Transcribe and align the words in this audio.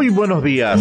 Muy 0.00 0.08
buenos 0.08 0.42
días. 0.42 0.80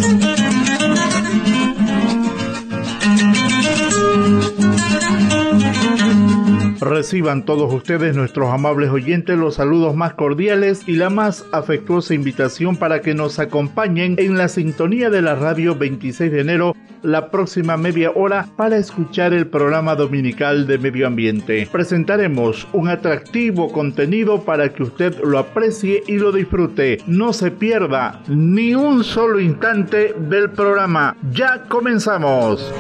Reciban 6.82 7.44
todos 7.44 7.74
ustedes, 7.74 8.16
nuestros 8.16 8.50
amables 8.54 8.90
oyentes, 8.90 9.38
los 9.38 9.56
saludos 9.56 9.96
más 9.96 10.14
cordiales 10.14 10.84
y 10.88 10.96
la 10.96 11.10
más 11.10 11.46
afectuosa 11.52 12.14
invitación 12.14 12.78
para 12.78 13.02
que 13.02 13.14
nos 13.14 13.38
acompañen 13.40 14.16
en 14.18 14.38
la 14.38 14.48
sintonía 14.48 15.10
de 15.10 15.22
la 15.22 15.36
radio 15.36 15.76
26 15.76 16.32
de 16.32 16.40
enero 16.40 16.76
la 17.02 17.32
próxima 17.32 17.78
media 17.78 18.12
hora 18.12 18.48
para 18.56 18.78
escuchar 18.78 19.34
el 19.34 19.48
programa 19.48 19.96
dominical 19.96 20.68
de 20.68 20.78
medio 20.78 21.08
ambiente. 21.08 21.68
Presentaremos 21.72 22.68
un 22.74 22.90
atractivo 22.90 23.72
contenido 23.72 24.44
para 24.44 24.70
que 24.70 24.84
usted 24.84 25.16
lo 25.24 25.40
aprecie 25.40 26.04
y 26.08 26.18
lo 26.18 26.32
disfrute. 26.32 27.00
No 27.08 27.34
se 27.34 27.52
pierda 27.52 28.22
ni 28.28 28.76
un 28.76 29.04
solo 29.04 29.40
instante 29.40 30.14
del 30.18 30.50
programa. 30.52 31.16
Ya 31.32 31.64
comenzamos. 31.68 32.74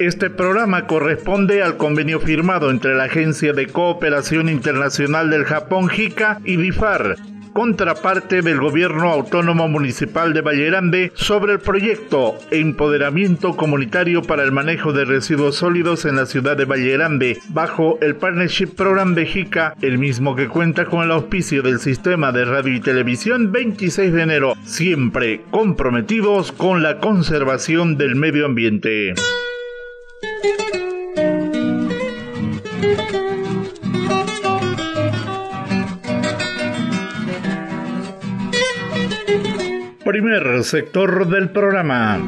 Este 0.00 0.30
programa 0.30 0.86
corresponde 0.86 1.62
al 1.62 1.76
convenio 1.76 2.20
firmado 2.20 2.70
entre 2.70 2.94
la 2.94 3.04
Agencia 3.04 3.52
de 3.52 3.66
Cooperación 3.66 4.48
Internacional 4.48 5.28
del 5.28 5.44
Japón 5.44 5.90
JICA 5.90 6.40
y 6.42 6.56
BIFAR 6.56 7.16
contraparte 7.52 8.40
del 8.40 8.60
Gobierno 8.60 9.10
Autónomo 9.10 9.68
Municipal 9.68 10.32
de 10.32 10.40
Vallerande 10.40 11.12
sobre 11.16 11.52
el 11.52 11.58
proyecto 11.58 12.38
Empoderamiento 12.50 13.56
Comunitario 13.56 14.22
para 14.22 14.42
el 14.42 14.52
Manejo 14.52 14.94
de 14.94 15.04
Residuos 15.04 15.56
Sólidos 15.56 16.06
en 16.06 16.16
la 16.16 16.24
ciudad 16.24 16.56
de 16.56 16.64
Vallerande, 16.64 17.38
bajo 17.50 17.98
el 18.00 18.16
Partnership 18.16 18.68
Program 18.68 19.14
de 19.14 19.26
JICA, 19.26 19.74
el 19.82 19.98
mismo 19.98 20.34
que 20.34 20.48
cuenta 20.48 20.86
con 20.86 21.02
el 21.02 21.10
auspicio 21.10 21.60
del 21.60 21.78
Sistema 21.78 22.32
de 22.32 22.46
Radio 22.46 22.72
y 22.72 22.80
Televisión 22.80 23.52
26 23.52 24.14
de 24.14 24.22
enero, 24.22 24.54
siempre 24.64 25.42
comprometidos 25.50 26.52
con 26.52 26.82
la 26.82 27.00
conservación 27.00 27.98
del 27.98 28.16
medio 28.16 28.46
ambiente. 28.46 29.12
Primer 40.04 40.64
sector 40.64 41.28
del 41.28 41.50
programa. 41.50 42.20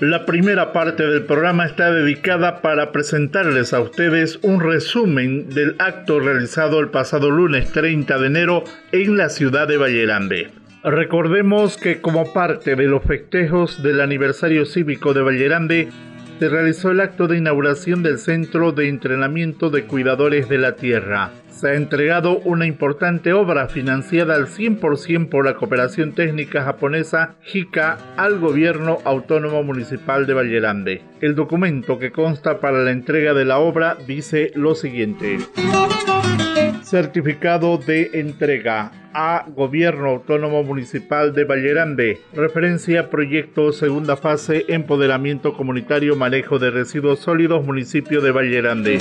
La 0.00 0.24
primera 0.24 0.72
parte 0.72 1.04
del 1.04 1.24
programa 1.24 1.66
está 1.66 1.90
dedicada 1.90 2.60
para 2.62 2.92
presentarles 2.92 3.72
a 3.72 3.80
ustedes 3.80 4.38
un 4.42 4.60
resumen 4.60 5.48
del 5.48 5.76
acto 5.78 6.20
realizado 6.20 6.78
el 6.80 6.90
pasado 6.90 7.30
lunes 7.30 7.72
30 7.72 8.18
de 8.18 8.26
enero 8.26 8.64
en 8.92 9.16
la 9.16 9.30
ciudad 9.30 9.66
de 9.66 9.76
Vallerande. 9.76 10.63
Recordemos 10.84 11.78
que 11.78 12.02
como 12.02 12.30
parte 12.34 12.76
de 12.76 12.84
los 12.84 13.02
festejos 13.02 13.82
del 13.82 14.02
aniversario 14.02 14.66
cívico 14.66 15.14
de 15.14 15.22
Vallerande, 15.22 15.88
se 16.38 16.48
realizó 16.50 16.90
el 16.90 17.00
acto 17.00 17.26
de 17.26 17.38
inauguración 17.38 18.02
del 18.02 18.18
Centro 18.18 18.72
de 18.72 18.88
Entrenamiento 18.88 19.70
de 19.70 19.84
Cuidadores 19.84 20.46
de 20.50 20.58
la 20.58 20.76
Tierra. 20.76 21.30
Se 21.48 21.68
ha 21.68 21.74
entregado 21.74 22.38
una 22.40 22.66
importante 22.66 23.32
obra 23.32 23.68
financiada 23.68 24.34
al 24.34 24.46
100% 24.46 25.30
por 25.30 25.46
la 25.46 25.54
cooperación 25.54 26.12
técnica 26.12 26.64
japonesa 26.64 27.36
JICA 27.44 27.96
al 28.18 28.38
Gobierno 28.38 28.98
Autónomo 29.06 29.62
Municipal 29.62 30.26
de 30.26 30.34
Vallerande. 30.34 31.02
El 31.22 31.34
documento 31.34 31.98
que 31.98 32.12
consta 32.12 32.60
para 32.60 32.84
la 32.84 32.90
entrega 32.90 33.32
de 33.32 33.46
la 33.46 33.58
obra 33.58 33.96
dice 34.06 34.50
lo 34.54 34.74
siguiente. 34.74 35.38
Certificado 36.82 37.78
de 37.78 38.10
entrega 38.12 38.92
a 39.14 39.46
Gobierno 39.48 40.08
Autónomo 40.08 40.62
Municipal 40.64 41.32
de 41.32 41.44
Vallerande. 41.44 42.20
Referencia 42.34 43.08
Proyecto 43.08 43.72
Segunda 43.72 44.16
Fase 44.16 44.64
Empoderamiento 44.68 45.54
Comunitario 45.54 46.16
Manejo 46.16 46.58
de 46.58 46.70
Residuos 46.70 47.20
Sólidos 47.20 47.64
Municipio 47.64 48.20
de 48.20 48.32
Vallerande. 48.32 48.98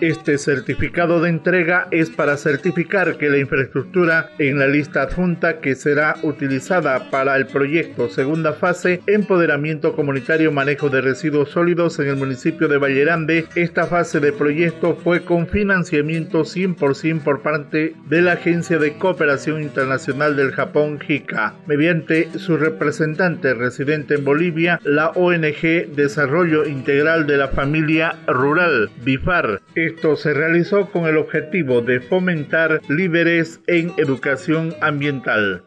Este 0.00 0.36
certificado 0.36 1.22
de 1.22 1.30
entrega 1.30 1.88
es 1.90 2.10
para 2.10 2.36
certificar 2.36 3.16
que 3.16 3.30
la 3.30 3.38
infraestructura 3.38 4.28
en 4.38 4.58
la 4.58 4.66
lista 4.66 5.02
adjunta 5.02 5.60
que 5.60 5.74
será 5.74 6.16
utilizada 6.22 7.10
para 7.10 7.34
el 7.36 7.46
proyecto 7.46 8.10
segunda 8.10 8.52
fase 8.52 9.00
Empoderamiento 9.06 9.96
Comunitario 9.96 10.52
Manejo 10.52 10.90
de 10.90 11.00
Residuos 11.00 11.50
Sólidos 11.50 11.98
en 11.98 12.08
el 12.08 12.16
municipio 12.16 12.68
de 12.68 12.76
Vallerande, 12.76 13.46
esta 13.54 13.86
fase 13.86 14.20
de 14.20 14.32
proyecto 14.32 14.96
fue 14.96 15.24
con 15.24 15.46
financiamiento 15.46 16.40
100% 16.40 17.22
por 17.22 17.40
parte 17.40 17.94
de 18.06 18.20
la 18.20 18.32
Agencia 18.32 18.78
de 18.78 18.98
Cooperación 18.98 19.62
Internacional 19.62 20.36
del 20.36 20.52
Japón 20.52 20.98
JICA, 21.00 21.54
mediante 21.66 22.38
su 22.38 22.58
representante 22.58 23.54
residente 23.54 24.16
en 24.16 24.24
Bolivia, 24.24 24.78
la 24.84 25.08
ONG 25.10 25.94
Desarrollo 25.94 26.66
Integral 26.66 27.26
de 27.26 27.38
la 27.38 27.48
Familia 27.48 28.16
Rural, 28.26 28.90
BIFAR. 29.02 29.62
Esto 29.86 30.16
se 30.16 30.34
realizó 30.34 30.90
con 30.90 31.06
el 31.06 31.16
objetivo 31.16 31.80
de 31.80 32.00
fomentar 32.00 32.80
líderes 32.88 33.60
en 33.68 33.92
educación 33.98 34.74
ambiental. 34.80 35.62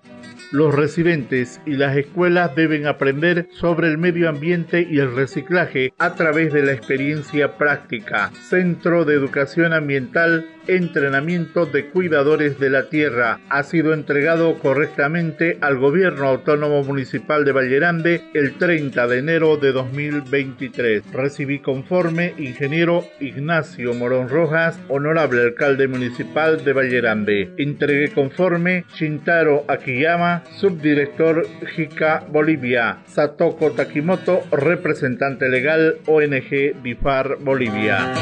Los 0.52 0.75
residentes 0.75 1.62
y 1.66 1.78
las 1.78 1.96
escuelas 1.96 2.53
deben 2.53 2.85
aprender 2.85 3.47
sobre 3.52 3.88
el 3.88 3.97
medio 3.97 4.28
ambiente 4.28 4.85
y 4.91 5.00
el 5.00 5.16
reciclaje 5.16 5.94
a 6.00 6.16
través 6.16 6.52
de 6.52 6.63
la 6.63 6.74
experiencia 6.74 7.56
práctica. 7.56 8.29
Centro 8.50 9.06
de 9.06 9.13
Educación 9.13 9.72
Ambiental 9.72 10.46
entrenamiento 10.75 11.66
de 11.66 11.90
cuidadores 11.90 12.59
de 12.59 12.69
la 12.69 12.90
tierra 12.90 13.40
ha 13.50 13.63
sido 13.63 13.94
entregado 13.94 14.59
correctamente 14.59 15.57
al 15.62 15.78
Gobierno 15.78 16.28
Autónomo 16.28 16.84
Municipal 16.84 17.46
de 17.46 17.52
Vallerande 17.52 18.22
el 18.34 18.57
30 18.57 19.08
de 19.08 19.18
enero 19.18 19.58
de 19.58 19.72
2023. 19.72 21.12
Recibí 21.12 21.59
conforme 21.59 22.34
ingeniero 22.38 23.06
Ignacio 23.19 23.94
Morón 23.94 24.29
Rojas, 24.29 24.79
honorable 24.88 25.41
alcalde 25.41 25.88
municipal 25.88 26.63
de 26.63 26.74
Vallerande. 26.74 27.53
Entregué 27.58 28.12
conforme 28.12 28.85
Shintaro 28.96 29.66
Akiyama, 29.68 30.44
subdirector 30.58 31.47
JICA 31.75 32.25
Bolivia. 32.29 33.00
Satoko 33.08 33.72
Takimoto, 33.72 34.44
representante 34.52 35.50
legal 35.50 35.97
ONG 36.06 36.81
BIFAR 36.81 37.38
Bolivia. 37.40 38.13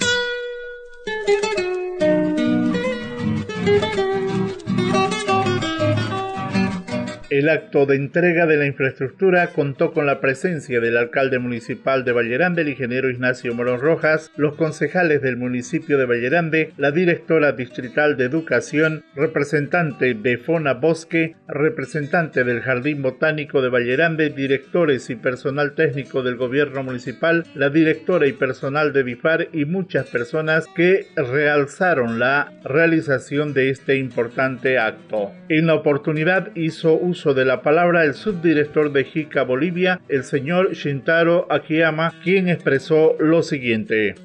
El 7.29 7.47
acto 7.47 7.85
de 7.85 7.95
entrega 7.95 8.47
de 8.47 8.57
la 8.57 8.65
infraestructura 8.65 9.51
contó 9.51 9.93
con 9.93 10.07
la 10.07 10.19
presencia 10.19 10.79
del 10.79 10.97
alcalde 10.97 11.37
municipal 11.37 12.03
de 12.03 12.11
Vallerande, 12.11 12.63
el 12.63 12.69
ingeniero 12.69 13.07
Ignacio 13.07 13.53
Morón 13.53 13.79
Rojas, 13.79 14.31
los 14.35 14.55
concejales 14.55 15.21
del 15.21 15.37
municipio 15.37 15.99
de 15.99 16.07
Vallerande, 16.07 16.73
la 16.77 16.89
directora 16.89 17.51
distrital 17.51 18.17
de 18.17 18.25
educación, 18.25 19.03
representante 19.15 20.15
de 20.15 20.39
Fona 20.39 20.73
Bosque, 20.73 21.35
representante 21.47 22.43
del 22.43 22.61
Jardín 22.61 23.03
Botánico 23.03 23.61
de 23.61 23.69
Vallerande, 23.69 24.31
directores 24.31 25.11
y 25.11 25.15
personal 25.15 25.73
técnico 25.73 26.23
del 26.23 26.35
gobierno 26.35 26.81
municipal, 26.81 27.43
la 27.53 27.69
directora 27.69 28.25
y 28.25 28.33
personal 28.33 28.91
de 28.91 29.03
BIFAR 29.03 29.49
y 29.53 29.65
muchas 29.65 30.07
personas 30.07 30.65
que 30.75 31.05
realzaron 31.15 32.17
la 32.17 32.51
realización 32.63 33.53
de 33.53 33.69
este 33.69 33.97
importante 33.97 34.79
acto. 34.79 35.31
En 35.47 35.67
la 35.67 35.75
oportunidad 35.75 36.55
hizo 36.55 36.95
uso 36.95 37.18
de 37.25 37.43
la 37.43 37.61
palabra 37.61 38.05
el 38.05 38.13
subdirector 38.13 38.93
de 38.93 39.03
JICA 39.03 39.43
Bolivia, 39.43 39.99
el 40.07 40.23
señor 40.23 40.71
Shintaro 40.71 41.51
Akiyama, 41.51 42.13
quien 42.23 42.47
expresó 42.47 43.17
lo 43.19 43.43
siguiente. 43.43 44.15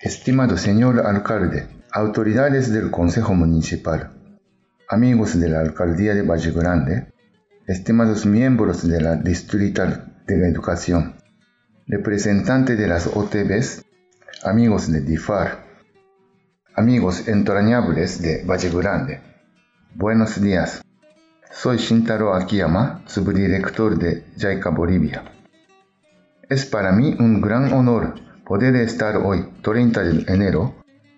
Estimado 0.00 0.56
señor 0.56 1.00
alcalde, 1.00 1.66
autoridades 1.92 2.72
del 2.72 2.90
Consejo 2.90 3.34
Municipal, 3.34 4.10
amigos 4.88 5.38
de 5.38 5.50
la 5.50 5.60
Alcaldía 5.60 6.14
de 6.14 6.22
Valle 6.22 6.50
Grande, 6.52 7.12
estimados 7.66 8.24
miembros 8.24 8.88
de 8.88 9.02
la 9.02 9.16
Distrital 9.16 10.22
de 10.26 10.38
la 10.38 10.48
Educación, 10.48 11.16
representantes 11.86 12.78
de 12.78 12.88
las 12.88 13.06
OTBs, 13.06 13.84
amigos 14.44 14.90
de 14.90 15.02
DIFAR, 15.02 15.58
amigos 16.74 17.28
entrañables 17.28 18.22
de 18.22 18.44
Valle 18.44 18.70
Grande. 18.70 19.20
Buenos 19.94 20.40
días. 20.40 20.85
Soy 21.58 21.78
Shintaro 21.78 22.34
Akiyama, 22.34 23.00
subdirector 23.06 23.98
de 23.98 24.24
JICA 24.36 24.68
Bolivia. 24.68 25.24
Es 26.50 26.66
para 26.66 26.92
mí 26.92 27.16
un 27.18 27.40
gran 27.40 27.72
honor 27.72 28.12
poder 28.44 28.76
estar 28.76 29.16
hoy, 29.16 29.48
30 29.62 30.02
de 30.02 30.32
enero, 30.34 30.74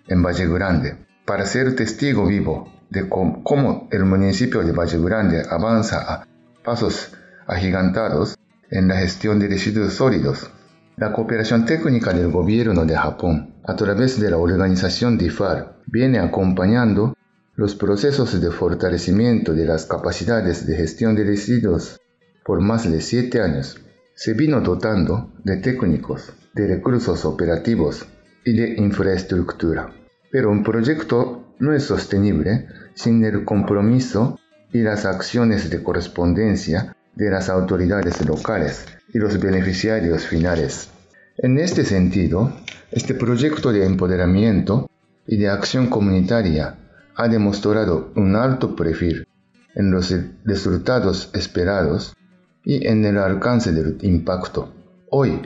en 0.06 0.23
Valle 0.23 0.46
Grande, 0.46 0.96
para 1.26 1.44
ser 1.44 1.75
testigo 1.75 2.25
vivo 2.25 2.73
de 2.88 3.08
cómo 3.08 3.88
el 3.90 4.05
municipio 4.05 4.62
de 4.62 4.70
Valle 4.70 5.02
Grande 5.02 5.43
avanza 5.50 6.05
a 6.06 6.29
pasos 6.62 7.12
agigantados 7.49 8.38
en 8.70 8.87
la 8.87 8.94
gestión 8.94 9.41
de 9.41 9.49
residuos 9.49 9.94
sólidos. 9.94 10.52
La 10.96 11.12
cooperación 11.12 11.67
técnica 11.67 12.12
del 12.12 12.31
gobierno 12.31 12.84
de 12.84 12.96
Japón, 12.96 13.56
a 13.64 13.75
través 13.75 14.20
de 14.20 14.31
la 14.31 14.37
organización 14.37 15.19
DIFAR, 15.19 15.81
viene 15.87 16.20
acompañando 16.20 17.17
los 17.58 17.75
procesos 17.75 18.40
de 18.40 18.52
fortalecimiento 18.52 19.52
de 19.52 19.64
las 19.64 19.84
capacidades 19.84 20.64
de 20.64 20.76
gestión 20.76 21.16
de 21.16 21.25
residuos 21.25 22.00
por 22.44 22.60
más 22.60 22.88
de 22.88 23.00
siete 23.00 23.40
años. 23.40 23.81
Se 24.14 24.32
vino 24.34 24.60
dotando 24.60 25.32
de 25.43 25.56
técnicos, 25.56 26.32
de 26.55 26.69
recursos 26.69 27.25
operativos 27.25 28.06
y 28.44 28.52
de 28.52 28.75
infraestructura. 28.75 29.93
Pero 30.31 30.52
un 30.52 30.62
proyecto 30.62 31.52
no 31.58 31.75
es 31.75 31.82
sostenible 31.82 32.69
sin 32.94 33.25
el 33.25 33.44
compromiso 33.44 34.38
y 34.72 34.82
las 34.82 35.05
acciones 35.05 35.69
de 35.69 35.82
correspondencia 35.82 36.94
de 37.16 37.28
las 37.28 37.49
autoridades 37.49 38.25
locales 38.25 38.87
y 39.12 39.19
los 39.19 39.40
beneficiarios 39.40 40.25
finales. 40.25 40.90
En 41.37 41.58
este 41.58 41.84
sentido, 41.84 42.52
este 42.93 43.14
proyecto 43.14 43.72
de 43.72 43.84
empoderamiento 43.84 44.88
y 45.26 45.38
de 45.38 45.49
acción 45.49 45.88
comunitaria 45.88 46.78
ha 47.19 47.26
demostrado 47.26 48.12
un 48.15 48.37
alto 48.37 48.76
perfil 48.76 49.26
en 49.75 49.91
los 49.91 50.15
resultados 50.44 51.31
esperados 51.35 52.17
y 52.65 52.87
en 52.87 53.05
el 53.05 53.19
alcance 53.19 53.73
del 53.73 53.99
impacto. 54.03 54.73
Hoy 55.11 55.41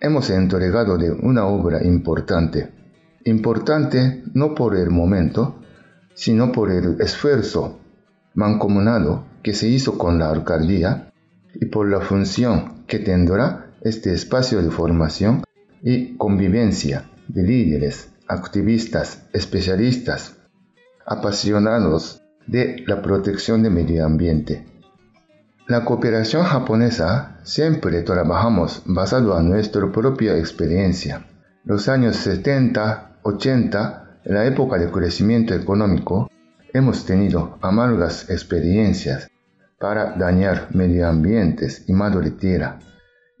hemos 0.00 0.28
entregado 0.30 0.98
de 0.98 1.12
una 1.12 1.46
obra 1.46 1.84
importante. 1.84 2.72
Importante 3.24 4.24
no 4.34 4.56
por 4.56 4.76
el 4.76 4.90
momento, 4.90 5.60
sino 6.14 6.50
por 6.50 6.72
el 6.72 7.00
esfuerzo 7.00 7.78
mancomunado 8.34 9.24
que 9.44 9.54
se 9.54 9.68
hizo 9.68 9.96
con 9.96 10.18
la 10.18 10.30
alcaldía 10.30 11.12
y 11.54 11.66
por 11.66 11.88
la 11.88 12.00
función 12.00 12.84
que 12.88 12.98
tendrá 12.98 13.70
este 13.82 14.12
espacio 14.12 14.60
de 14.62 14.70
formación 14.72 15.44
y 15.80 16.16
convivencia 16.16 17.08
de 17.28 17.44
líderes, 17.44 18.08
activistas, 18.26 19.28
especialistas, 19.32 20.38
apasionados 21.06 22.22
de 22.46 22.84
la 22.86 23.02
protección 23.02 23.62
del 23.62 23.72
medio 23.72 24.04
ambiente. 24.04 24.66
La 25.66 25.84
cooperación 25.84 26.44
japonesa 26.44 27.38
siempre 27.42 28.02
trabajamos 28.02 28.82
basado 28.84 29.38
en 29.40 29.48
nuestra 29.48 29.90
propia 29.90 30.36
experiencia. 30.36 31.26
Los 31.64 31.88
años 31.88 32.16
70, 32.16 33.20
80, 33.22 34.18
la 34.24 34.44
época 34.44 34.78
de 34.78 34.90
crecimiento 34.90 35.54
económico, 35.54 36.30
hemos 36.74 37.06
tenido 37.06 37.58
amargas 37.62 38.28
experiencias 38.28 39.30
para 39.78 40.16
dañar 40.16 40.68
medio 40.74 41.08
ambientes 41.08 41.84
y 41.88 41.92
madre 41.94 42.30
tierra. 42.32 42.78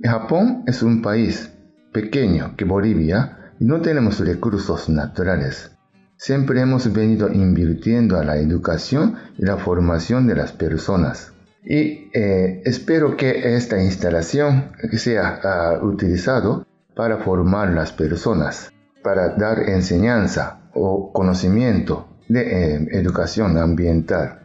Japón 0.02 0.62
es 0.66 0.82
un 0.82 1.02
país 1.02 1.50
pequeño 1.92 2.54
que 2.56 2.64
Bolivia 2.64 3.52
y 3.60 3.64
no 3.64 3.80
tenemos 3.80 4.18
recursos 4.20 4.88
naturales. 4.88 5.73
Siempre 6.16 6.60
hemos 6.60 6.92
venido 6.92 7.30
invirtiendo 7.32 8.18
a 8.18 8.24
la 8.24 8.36
educación 8.36 9.16
y 9.36 9.44
la 9.44 9.56
formación 9.56 10.26
de 10.26 10.36
las 10.36 10.52
personas. 10.52 11.32
Y 11.64 12.10
eh, 12.12 12.62
espero 12.64 13.16
que 13.16 13.56
esta 13.56 13.82
instalación 13.82 14.72
sea 14.92 15.80
uh, 15.80 15.86
utilizado 15.86 16.66
para 16.94 17.18
formar 17.18 17.70
las 17.70 17.92
personas, 17.92 18.72
para 19.02 19.30
dar 19.30 19.68
enseñanza 19.68 20.60
o 20.74 21.12
conocimiento 21.12 22.08
de 22.28 22.42
eh, 22.42 22.88
educación 22.92 23.56
ambiental. 23.58 24.40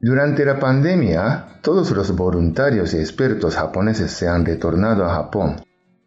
Durante 0.00 0.44
la 0.44 0.58
pandemia, 0.58 1.60
todos 1.62 1.90
los 1.92 2.14
voluntarios 2.14 2.94
y 2.94 2.98
expertos 2.98 3.56
japoneses 3.56 4.10
se 4.10 4.28
han 4.28 4.44
retornado 4.44 5.04
a 5.04 5.14
Japón, 5.14 5.56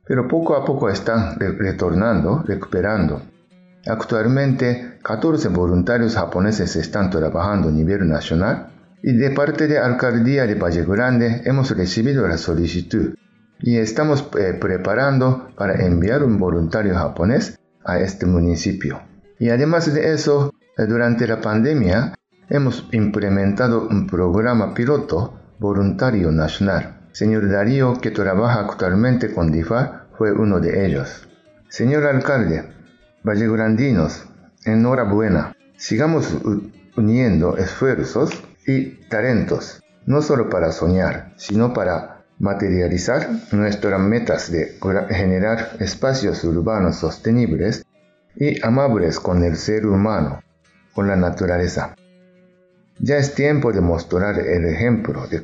pero 0.05 0.27
poco 0.27 0.55
a 0.55 0.63
poco 0.63 0.89
están 0.89 1.39
retornando, 1.39 2.43
recuperando. 2.45 3.21
Actualmente, 3.87 4.88
14 5.03 5.49
voluntarios 5.49 6.15
japoneses 6.15 6.75
están 6.75 7.09
trabajando 7.09 7.69
a 7.69 7.71
nivel 7.71 8.07
nacional 8.07 8.71
y 9.01 9.13
de 9.13 9.31
parte 9.31 9.67
de 9.67 9.79
Alcaldía 9.79 10.45
de 10.45 10.55
Valle 10.55 10.85
Grande 10.85 11.41
hemos 11.45 11.71
recibido 11.71 12.27
la 12.27 12.37
solicitud 12.37 13.15
y 13.59 13.77
estamos 13.77 14.27
eh, 14.37 14.57
preparando 14.59 15.49
para 15.55 15.85
enviar 15.85 16.23
un 16.23 16.37
voluntario 16.37 16.95
japonés 16.95 17.59
a 17.85 17.99
este 17.99 18.25
municipio. 18.25 19.01
Y 19.37 19.49
además 19.49 19.93
de 19.93 20.13
eso, 20.13 20.53
eh, 20.77 20.85
durante 20.85 21.27
la 21.27 21.41
pandemia 21.41 22.13
hemos 22.49 22.87
implementado 22.91 23.87
un 23.87 24.07
programa 24.07 24.73
piloto 24.73 25.39
voluntario 25.59 26.31
nacional. 26.31 27.07
Señor 27.11 27.49
Darío, 27.49 27.93
que 27.99 28.11
trabaja 28.11 28.61
actualmente 28.61 29.33
con 29.33 29.51
DIFA, 29.51 30.07
fue 30.17 30.31
uno 30.31 30.59
de 30.59 30.85
ellos. 30.85 31.27
Señor 31.69 32.05
alcalde, 32.05 32.73
Vallegrandinos, 33.23 34.25
enhorabuena. 34.69 35.55
Sigamos 35.77 36.37
uniendo 36.95 37.57
esfuerzos 37.57 38.31
y 38.65 38.85
talentos, 39.09 39.81
no 40.05 40.21
solo 40.21 40.49
para 40.49 40.71
soñar, 40.71 41.33
sino 41.37 41.73
para 41.73 42.25
materializar 42.39 43.29
nuestras 43.51 43.99
metas 43.99 44.51
de 44.51 44.77
generar 45.09 45.77
espacios 45.79 46.43
urbanos 46.43 46.97
sostenibles 46.97 47.85
y 48.35 48.65
amables 48.65 49.19
con 49.19 49.43
el 49.43 49.57
ser 49.57 49.85
humano, 49.85 50.41
con 50.93 51.07
la 51.07 51.15
naturaleza. 51.15 51.95
Ya 52.99 53.17
es 53.17 53.33
tiempo 53.33 53.71
de 53.71 53.81
mostrar 53.81 54.39
el 54.39 54.65
ejemplo 54.65 55.27
de 55.27 55.43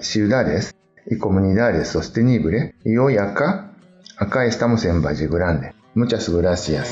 ciudades 0.00 0.74
y 1.06 1.18
comunidades 1.18 1.88
sostenibles 1.88 2.74
y 2.84 2.96
hoy 2.96 3.16
acá, 3.16 3.72
acá 4.16 4.44
estamos 4.44 4.84
en 4.84 5.02
Valle 5.02 5.26
Grande. 5.26 5.72
Muchas 5.94 6.28
gracias. 6.28 6.88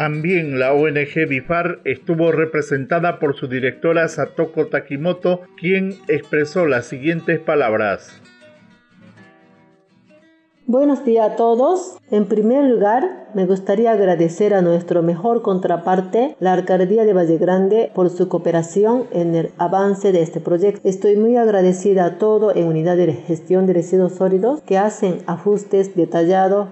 También 0.00 0.58
la 0.58 0.72
ONG 0.72 1.28
BIFAR 1.28 1.80
estuvo 1.84 2.32
representada 2.32 3.18
por 3.18 3.36
su 3.36 3.48
directora 3.48 4.08
Satoko 4.08 4.68
Takimoto, 4.68 5.42
quien 5.58 5.94
expresó 6.08 6.64
las 6.64 6.86
siguientes 6.86 7.38
palabras. 7.38 8.18
Buenos 10.64 11.04
días 11.04 11.32
a 11.32 11.36
todos. 11.36 11.98
En 12.10 12.24
primer 12.24 12.64
lugar, 12.64 13.28
me 13.34 13.44
gustaría 13.44 13.92
agradecer 13.92 14.54
a 14.54 14.62
nuestro 14.62 15.02
mejor 15.02 15.42
contraparte, 15.42 16.34
la 16.40 16.54
Alcaldía 16.54 17.04
de 17.04 17.12
Valle 17.12 17.36
Grande, 17.36 17.90
por 17.94 18.08
su 18.08 18.26
cooperación 18.30 19.04
en 19.10 19.34
el 19.34 19.50
avance 19.58 20.12
de 20.12 20.22
este 20.22 20.40
proyecto. 20.40 20.80
Estoy 20.88 21.16
muy 21.16 21.36
agradecida 21.36 22.06
a 22.06 22.18
todo 22.18 22.56
en 22.56 22.68
Unidad 22.68 22.96
de 22.96 23.12
Gestión 23.12 23.66
de 23.66 23.74
Residuos 23.74 24.14
Sólidos 24.14 24.62
que 24.62 24.78
hacen 24.78 25.18
ajustes 25.26 25.94
detallados 25.94 26.68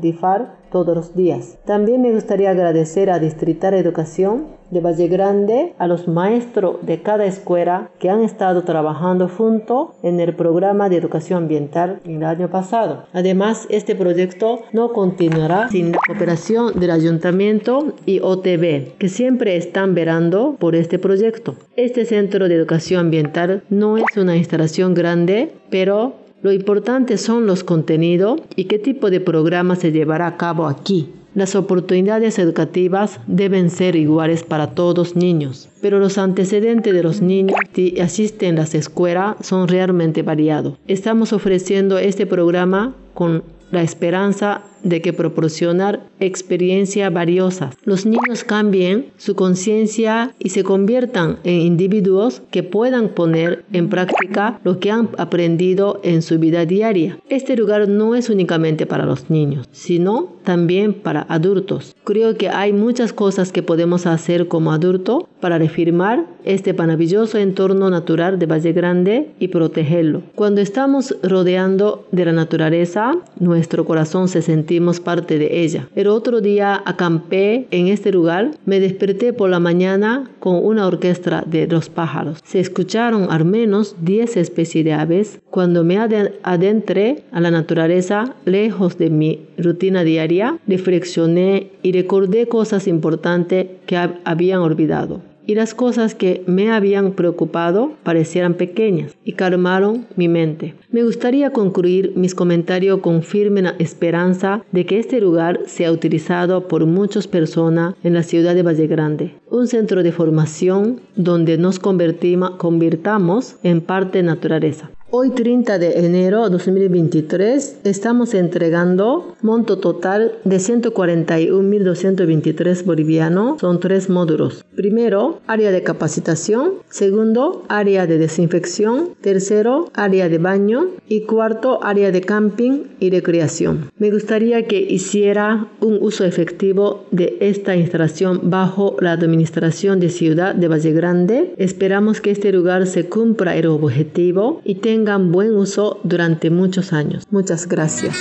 DIFAR 0.00 0.56
todos 0.70 0.94
los 0.94 1.16
días. 1.16 1.58
También 1.64 2.02
me 2.02 2.12
gustaría 2.12 2.50
agradecer 2.50 3.10
a 3.10 3.18
Distrital 3.18 3.74
Educación 3.74 4.56
de 4.70 4.80
Valle 4.80 5.08
Grande, 5.08 5.74
a 5.78 5.86
los 5.86 6.08
maestros 6.08 6.76
de 6.82 7.00
cada 7.02 7.24
escuela 7.24 7.90
que 7.98 8.10
han 8.10 8.22
estado 8.22 8.64
trabajando 8.64 9.28
junto 9.28 9.94
en 10.02 10.18
el 10.20 10.34
programa 10.34 10.88
de 10.88 10.96
educación 10.96 11.44
ambiental 11.44 12.00
el 12.04 12.24
año 12.24 12.50
pasado. 12.50 13.04
Además, 13.12 13.66
este 13.70 13.94
proyecto 13.94 14.60
no 14.72 14.92
continuará 14.92 15.68
sin 15.68 15.92
la 15.92 15.98
cooperación 16.06 16.78
del 16.78 16.90
ayuntamiento 16.90 17.92
y 18.04 18.20
OTB, 18.20 18.96
que 18.98 19.08
siempre 19.08 19.56
están 19.56 19.94
verando 19.94 20.56
por 20.58 20.74
este 20.74 20.98
proyecto. 20.98 21.54
Este 21.76 22.04
centro 22.04 22.48
de 22.48 22.54
educación 22.54 23.00
ambiental 23.00 23.62
no 23.70 23.98
es 23.98 24.16
una 24.16 24.36
instalación 24.36 24.94
grande, 24.94 25.52
pero 25.70 26.25
lo 26.42 26.52
importante 26.52 27.18
son 27.18 27.46
los 27.46 27.64
contenidos 27.64 28.40
y 28.56 28.64
qué 28.64 28.78
tipo 28.78 29.10
de 29.10 29.20
programa 29.20 29.74
se 29.76 29.92
llevará 29.92 30.26
a 30.26 30.36
cabo 30.36 30.66
aquí. 30.66 31.08
Las 31.34 31.54
oportunidades 31.54 32.38
educativas 32.38 33.20
deben 33.26 33.68
ser 33.68 33.94
iguales 33.94 34.42
para 34.42 34.68
todos 34.68 35.16
niños, 35.16 35.68
pero 35.82 35.98
los 35.98 36.16
antecedentes 36.16 36.94
de 36.94 37.02
los 37.02 37.20
niños 37.20 37.58
que 37.72 38.00
asisten 38.00 38.56
a 38.56 38.62
las 38.62 38.74
escuelas 38.74 39.36
son 39.40 39.68
realmente 39.68 40.22
variados. 40.22 40.78
Estamos 40.86 41.34
ofreciendo 41.34 41.98
este 41.98 42.26
programa 42.26 42.94
con 43.12 43.42
la 43.70 43.82
esperanza 43.82 44.62
de 44.82 45.00
que 45.00 45.12
proporcionar 45.12 46.06
experiencias 46.20 47.12
valiosas. 47.12 47.74
Los 47.84 48.06
niños 48.06 48.44
cambien 48.44 49.06
su 49.16 49.34
conciencia 49.34 50.34
y 50.38 50.50
se 50.50 50.64
conviertan 50.64 51.38
en 51.44 51.60
individuos 51.60 52.42
que 52.50 52.62
puedan 52.62 53.08
poner 53.10 53.64
en 53.72 53.88
práctica 53.88 54.60
lo 54.64 54.78
que 54.78 54.90
han 54.90 55.10
aprendido 55.18 56.00
en 56.02 56.22
su 56.22 56.38
vida 56.38 56.64
diaria. 56.66 57.18
Este 57.28 57.56
lugar 57.56 57.88
no 57.88 58.14
es 58.14 58.30
únicamente 58.30 58.86
para 58.86 59.06
los 59.06 59.30
niños, 59.30 59.66
sino 59.72 60.36
también 60.44 60.94
para 60.94 61.26
adultos. 61.28 61.94
Creo 62.04 62.36
que 62.36 62.48
hay 62.48 62.72
muchas 62.72 63.12
cosas 63.12 63.52
que 63.52 63.62
podemos 63.62 64.06
hacer 64.06 64.48
como 64.48 64.72
adulto 64.72 65.28
para 65.40 65.58
reafirmar 65.58 66.26
este 66.44 66.72
maravilloso 66.72 67.38
entorno 67.38 67.90
natural 67.90 68.38
de 68.38 68.46
Valle 68.46 68.72
Grande 68.72 69.30
y 69.40 69.48
protegerlo. 69.48 70.22
Cuando 70.34 70.60
estamos 70.60 71.16
rodeando 71.22 72.06
de 72.12 72.24
la 72.24 72.32
naturaleza, 72.32 73.16
nuestro 73.40 73.84
corazón 73.84 74.28
se 74.28 74.42
sentimos 74.66 74.98
parte 74.98 75.38
de 75.38 75.62
ella. 75.62 75.88
El 75.94 76.08
otro 76.08 76.40
día 76.40 76.82
acampé 76.84 77.68
en 77.70 77.86
este 77.86 78.10
lugar, 78.10 78.50
me 78.64 78.80
desperté 78.80 79.32
por 79.32 79.48
la 79.48 79.60
mañana 79.60 80.28
con 80.40 80.56
una 80.56 80.88
orquesta 80.88 81.44
de 81.46 81.68
los 81.68 81.88
pájaros. 81.88 82.40
Se 82.44 82.58
escucharon 82.58 83.28
al 83.30 83.44
menos 83.44 83.94
10 84.00 84.36
especies 84.36 84.84
de 84.84 84.92
aves. 84.92 85.38
Cuando 85.50 85.84
me 85.84 85.98
adentré 85.98 87.22
a 87.30 87.40
la 87.40 87.52
naturaleza, 87.52 88.34
lejos 88.44 88.98
de 88.98 89.08
mi 89.08 89.46
rutina 89.56 90.02
diaria, 90.02 90.58
reflexioné 90.66 91.70
y 91.84 91.92
recordé 91.92 92.48
cosas 92.48 92.88
importantes 92.88 93.68
que 93.86 93.96
habían 94.24 94.62
olvidado 94.62 95.20
y 95.46 95.54
las 95.54 95.74
cosas 95.74 96.14
que 96.14 96.42
me 96.46 96.70
habían 96.72 97.12
preocupado 97.12 97.92
parecieran 98.02 98.54
pequeñas 98.54 99.16
y 99.24 99.32
calmaron 99.32 100.06
mi 100.16 100.28
mente. 100.28 100.74
Me 100.90 101.02
gustaría 101.02 101.50
concluir 101.50 102.12
mis 102.16 102.34
comentarios 102.34 103.00
con 103.00 103.22
firme 103.22 103.56
esperanza 103.78 104.62
de 104.72 104.84
que 104.86 104.98
este 104.98 105.20
lugar 105.20 105.60
sea 105.66 105.92
utilizado 105.92 106.68
por 106.68 106.84
muchas 106.86 107.26
personas 107.26 107.94
en 108.02 108.14
la 108.14 108.22
ciudad 108.22 108.54
de 108.54 108.62
Valle 108.62 108.86
Grande, 108.86 109.34
un 109.50 109.66
centro 109.66 110.02
de 110.02 110.12
formación 110.12 111.00
donde 111.14 111.56
nos 111.58 111.78
convirtamos 111.78 113.56
en 113.62 113.80
parte 113.80 114.22
naturaleza. 114.22 114.90
Hoy 115.08 115.30
30 115.30 115.78
de 115.78 116.04
enero 116.04 116.50
2023 116.50 117.76
estamos 117.84 118.34
entregando 118.34 119.36
monto 119.40 119.78
total 119.78 120.32
de 120.42 120.56
141.223 120.56 122.84
bolivianos. 122.84 123.60
Son 123.60 123.78
tres 123.78 124.10
módulos. 124.10 124.64
Primero, 124.74 125.38
área 125.46 125.70
de 125.70 125.84
capacitación. 125.84 126.72
Segundo, 126.90 127.64
área 127.68 128.08
de 128.08 128.18
desinfección. 128.18 129.10
Tercero, 129.20 129.92
área 129.94 130.28
de 130.28 130.38
baño. 130.38 130.88
Y 131.08 131.20
cuarto, 131.20 131.84
área 131.84 132.10
de 132.10 132.22
camping 132.22 132.86
y 132.98 133.10
recreación. 133.10 133.92
Me 133.98 134.10
gustaría 134.10 134.66
que 134.66 134.80
hiciera 134.80 135.68
un 135.80 135.98
uso 136.00 136.24
efectivo 136.24 137.04
de 137.12 137.36
esta 137.38 137.76
instalación 137.76 138.50
bajo 138.50 138.96
la 139.00 139.12
administración 139.12 140.00
de 140.00 140.10
Ciudad 140.10 140.56
de 140.56 140.66
Valle 140.66 140.90
Grande. 140.90 141.54
Esperamos 141.58 142.20
que 142.20 142.32
este 142.32 142.50
lugar 142.50 142.88
se 142.88 143.08
cumpla 143.08 143.56
el 143.56 143.66
objetivo 143.66 144.60
y 144.64 144.74
tenga 144.74 144.95
tengan 144.96 145.30
buen 145.30 145.54
uso 145.54 146.00
durante 146.04 146.48
muchos 146.48 146.94
años. 146.94 147.26
Muchas 147.30 147.68
gracias. 147.68 148.16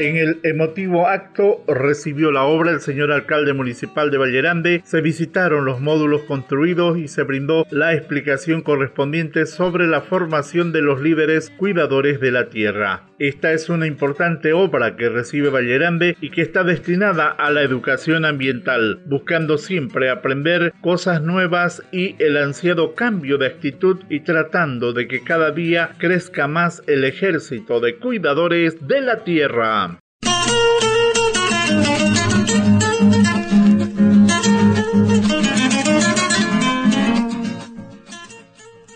En 0.00 0.16
el 0.16 0.40
emotivo 0.42 1.06
acto 1.06 1.62
recibió 1.68 2.32
la 2.32 2.42
obra 2.42 2.72
el 2.72 2.80
señor 2.80 3.12
alcalde 3.12 3.52
municipal 3.52 4.10
de 4.10 4.18
Vallerande, 4.18 4.82
se 4.84 5.00
visitaron 5.00 5.64
los 5.64 5.80
módulos 5.80 6.22
construidos 6.22 6.98
y 6.98 7.06
se 7.06 7.22
brindó 7.22 7.64
la 7.70 7.94
explicación 7.94 8.62
correspondiente 8.62 9.46
sobre 9.46 9.86
la 9.86 10.00
formación 10.00 10.72
de 10.72 10.82
los 10.82 11.00
líderes 11.00 11.48
cuidadores 11.48 12.20
de 12.20 12.32
la 12.32 12.50
tierra. 12.50 13.04
Esta 13.18 13.52
es 13.52 13.68
una 13.68 13.86
importante 13.86 14.52
obra 14.52 14.96
que 14.96 15.08
recibe 15.08 15.48
Vallerande 15.48 16.16
y 16.20 16.30
que 16.30 16.42
está 16.42 16.64
destinada 16.64 17.28
a 17.28 17.52
la 17.52 17.62
educación 17.62 18.24
ambiental, 18.24 19.02
buscando 19.06 19.56
siempre 19.56 20.10
aprender 20.10 20.72
cosas 20.80 21.22
nuevas 21.22 21.82
y 21.92 22.16
el 22.18 22.36
ansiado 22.36 22.94
cambio 22.94 23.38
de 23.38 23.46
actitud 23.46 24.00
y 24.08 24.20
tratando 24.20 24.92
de 24.92 25.06
que 25.06 25.22
cada 25.22 25.52
día 25.52 25.90
crezca 25.98 26.48
más 26.48 26.82
el 26.88 27.04
ejército 27.04 27.78
de 27.78 27.98
cuidadores 27.98 28.84
de 28.86 29.00
la 29.00 29.22
tierra. 29.22 30.00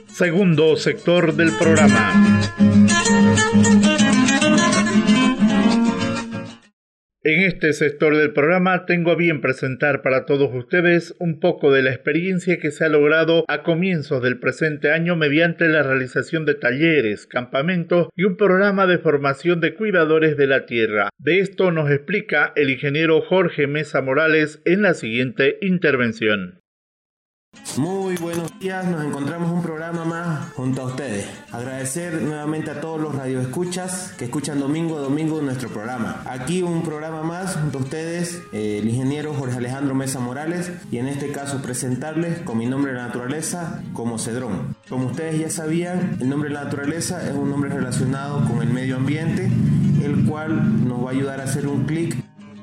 Segundo 0.08 0.74
sector 0.74 1.36
del 1.36 1.52
programa. 1.56 2.37
En 7.30 7.42
este 7.42 7.74
sector 7.74 8.16
del 8.16 8.32
programa 8.32 8.86
tengo 8.86 9.10
a 9.10 9.14
bien 9.14 9.42
presentar 9.42 10.00
para 10.00 10.24
todos 10.24 10.50
ustedes 10.54 11.14
un 11.18 11.40
poco 11.40 11.70
de 11.70 11.82
la 11.82 11.90
experiencia 11.90 12.58
que 12.58 12.70
se 12.70 12.86
ha 12.86 12.88
logrado 12.88 13.44
a 13.48 13.62
comienzos 13.62 14.22
del 14.22 14.38
presente 14.38 14.92
año 14.92 15.14
mediante 15.14 15.68
la 15.68 15.82
realización 15.82 16.46
de 16.46 16.54
talleres, 16.54 17.26
campamentos 17.26 18.08
y 18.16 18.24
un 18.24 18.38
programa 18.38 18.86
de 18.86 18.96
formación 18.96 19.60
de 19.60 19.74
cuidadores 19.74 20.38
de 20.38 20.46
la 20.46 20.64
tierra. 20.64 21.10
De 21.18 21.40
esto 21.40 21.70
nos 21.70 21.90
explica 21.90 22.54
el 22.56 22.70
ingeniero 22.70 23.20
Jorge 23.20 23.66
Mesa 23.66 24.00
Morales 24.00 24.62
en 24.64 24.80
la 24.80 24.94
siguiente 24.94 25.58
intervención. 25.60 26.62
Muy 27.76 28.16
buenos 28.16 28.58
días, 28.58 28.86
nos 28.86 29.04
encontramos 29.04 29.52
un 29.52 29.62
programa 29.62 30.04
más 30.04 30.52
junto 30.52 30.82
a 30.82 30.86
ustedes. 30.86 31.26
Agradecer 31.52 32.20
nuevamente 32.22 32.70
a 32.70 32.80
todos 32.80 33.00
los 33.00 33.14
radioescuchas 33.14 34.14
que 34.18 34.24
escuchan 34.24 34.58
domingo 34.58 34.98
a 34.98 35.00
domingo 35.00 35.40
nuestro 35.42 35.68
programa. 35.68 36.22
Aquí 36.26 36.62
un 36.62 36.82
programa 36.82 37.22
más 37.22 37.56
junto 37.56 37.78
a 37.78 37.82
ustedes, 37.82 38.42
eh, 38.52 38.78
el 38.78 38.88
ingeniero 38.88 39.34
Jorge 39.34 39.58
Alejandro 39.58 39.94
Mesa 39.94 40.18
Morales, 40.18 40.72
y 40.90 40.98
en 40.98 41.06
este 41.06 41.30
caso 41.30 41.62
presentarles 41.62 42.40
con 42.40 42.58
mi 42.58 42.66
nombre 42.66 42.92
de 42.92 42.98
la 42.98 43.06
naturaleza 43.06 43.80
como 43.92 44.18
Cedrón. 44.18 44.76
Como 44.88 45.06
ustedes 45.06 45.38
ya 45.38 45.50
sabían, 45.50 46.16
el 46.20 46.28
nombre 46.28 46.48
de 46.48 46.54
la 46.54 46.64
naturaleza 46.64 47.28
es 47.28 47.34
un 47.34 47.50
nombre 47.50 47.70
relacionado 47.70 48.44
con 48.48 48.62
el 48.62 48.70
medio 48.70 48.96
ambiente, 48.96 49.50
el 50.02 50.24
cual 50.26 50.88
nos 50.88 51.04
va 51.04 51.10
a 51.10 51.12
ayudar 51.12 51.40
a 51.40 51.44
hacer 51.44 51.68
un 51.68 51.84
clic 51.84 52.16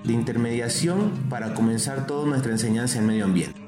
de 0.03 0.13
intermediación 0.13 1.11
para 1.29 1.53
comenzar 1.53 2.05
toda 2.05 2.27
nuestra 2.27 2.51
enseñanza 2.51 2.99
en 2.99 3.07
medio 3.07 3.25
ambiente. 3.25 3.64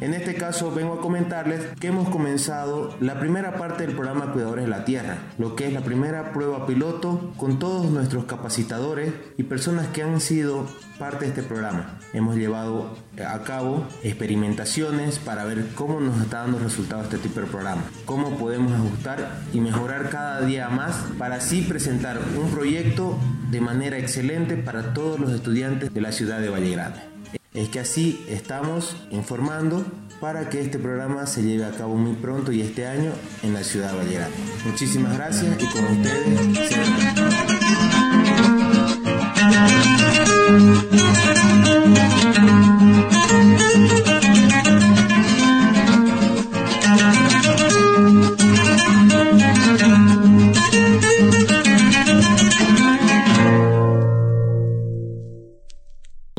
En 0.00 0.14
este 0.14 0.34
caso 0.34 0.72
vengo 0.72 0.94
a 0.94 1.00
comentarles 1.02 1.60
que 1.78 1.88
hemos 1.88 2.08
comenzado 2.08 2.96
la 3.00 3.20
primera 3.20 3.58
parte 3.58 3.86
del 3.86 3.94
programa 3.94 4.32
Cuidadores 4.32 4.64
de 4.64 4.70
la 4.70 4.86
Tierra, 4.86 5.18
lo 5.36 5.56
que 5.56 5.66
es 5.66 5.74
la 5.74 5.82
primera 5.82 6.32
prueba 6.32 6.66
piloto 6.66 7.32
con 7.36 7.58
todos 7.58 7.90
nuestros 7.90 8.24
capacitadores 8.24 9.12
y 9.36 9.42
personas 9.42 9.88
que 9.88 10.02
han 10.02 10.18
sido 10.22 10.66
parte 10.98 11.26
de 11.26 11.30
este 11.32 11.42
programa. 11.42 11.98
Hemos 12.14 12.36
llevado 12.36 12.96
a 13.22 13.42
cabo 13.42 13.86
experimentaciones 14.02 15.18
para 15.18 15.44
ver 15.44 15.66
cómo 15.74 16.00
nos 16.00 16.18
está 16.22 16.38
dando 16.38 16.58
resultados 16.58 17.04
este 17.04 17.18
tipo 17.18 17.40
de 17.40 17.46
programa, 17.46 17.82
cómo 18.06 18.38
podemos 18.38 18.72
ajustar 18.72 19.42
y 19.52 19.60
mejorar 19.60 20.08
cada 20.08 20.40
día 20.40 20.70
más 20.70 20.96
para 21.18 21.36
así 21.36 21.60
presentar 21.60 22.18
un 22.42 22.50
proyecto 22.50 23.18
de 23.50 23.60
manera 23.60 23.98
excelente 23.98 24.56
para 24.56 24.94
todos 24.94 25.20
los 25.20 25.30
estudiantes 25.32 25.92
de 25.92 26.00
la 26.00 26.12
ciudad 26.12 26.40
de 26.40 26.48
Valle 26.48 26.70
Grande. 26.70 27.09
Es 27.52 27.68
que 27.68 27.80
así 27.80 28.24
estamos 28.28 28.96
informando 29.10 29.84
para 30.20 30.48
que 30.48 30.60
este 30.60 30.78
programa 30.78 31.26
se 31.26 31.42
lleve 31.42 31.64
a 31.64 31.72
cabo 31.72 31.96
muy 31.96 32.14
pronto 32.14 32.52
y 32.52 32.60
este 32.60 32.86
año 32.86 33.10
en 33.42 33.54
la 33.54 33.64
ciudad 33.64 33.90
de 33.90 33.98
Vallegrande. 33.98 34.36
Muchísimas 34.64 35.16
gracias 35.16 35.56
y 35.60 35.66
con 35.66 35.84
ustedes. 35.98 36.30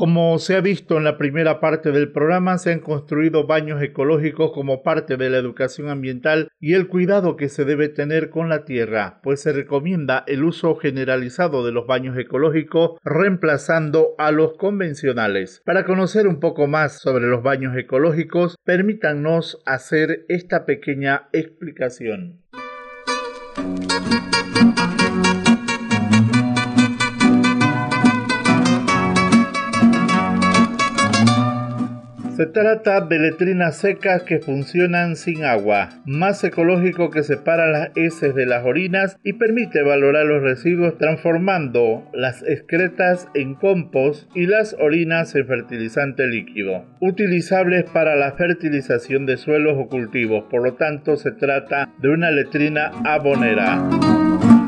Como 0.01 0.39
se 0.39 0.55
ha 0.55 0.61
visto 0.61 0.97
en 0.97 1.03
la 1.03 1.19
primera 1.19 1.59
parte 1.59 1.91
del 1.91 2.11
programa, 2.11 2.57
se 2.57 2.71
han 2.71 2.79
construido 2.79 3.45
baños 3.45 3.83
ecológicos 3.83 4.51
como 4.51 4.81
parte 4.81 5.15
de 5.15 5.29
la 5.29 5.37
educación 5.37 5.89
ambiental 5.89 6.49
y 6.59 6.73
el 6.73 6.87
cuidado 6.87 7.35
que 7.35 7.49
se 7.49 7.65
debe 7.65 7.87
tener 7.87 8.31
con 8.31 8.49
la 8.49 8.65
tierra, 8.65 9.19
pues 9.21 9.43
se 9.43 9.53
recomienda 9.53 10.23
el 10.25 10.43
uso 10.43 10.75
generalizado 10.75 11.63
de 11.63 11.71
los 11.71 11.85
baños 11.85 12.17
ecológicos 12.17 12.97
reemplazando 13.03 14.15
a 14.17 14.31
los 14.31 14.57
convencionales. 14.57 15.61
Para 15.65 15.85
conocer 15.85 16.27
un 16.27 16.39
poco 16.39 16.65
más 16.65 16.99
sobre 16.99 17.27
los 17.27 17.43
baños 17.43 17.77
ecológicos, 17.77 18.55
permítanos 18.63 19.61
hacer 19.67 20.25
esta 20.29 20.65
pequeña 20.65 21.29
explicación. 21.31 22.41
Se 32.41 32.47
trata 32.47 33.01
de 33.01 33.19
letrinas 33.19 33.77
secas 33.77 34.23
que 34.23 34.39
funcionan 34.39 35.15
sin 35.15 35.45
agua, 35.45 35.89
más 36.07 36.43
ecológico 36.43 37.11
que 37.11 37.21
separa 37.21 37.67
las 37.67 37.91
heces 37.93 38.33
de 38.33 38.47
las 38.47 38.65
orinas 38.65 39.15
y 39.23 39.33
permite 39.33 39.83
valorar 39.83 40.25
los 40.25 40.41
residuos 40.41 40.97
transformando 40.97 42.09
las 42.15 42.41
excretas 42.41 43.27
en 43.35 43.53
compost 43.53 44.27
y 44.35 44.47
las 44.47 44.75
orinas 44.79 45.35
en 45.35 45.45
fertilizante 45.45 46.25
líquido, 46.25 46.83
utilizables 46.99 47.83
para 47.83 48.15
la 48.15 48.31
fertilización 48.31 49.27
de 49.27 49.37
suelos 49.37 49.75
o 49.77 49.87
cultivos, 49.87 50.45
por 50.49 50.63
lo 50.63 50.73
tanto 50.73 51.17
se 51.17 51.33
trata 51.33 51.93
de 51.99 52.09
una 52.09 52.31
letrina 52.31 52.89
abonera. 53.05 54.60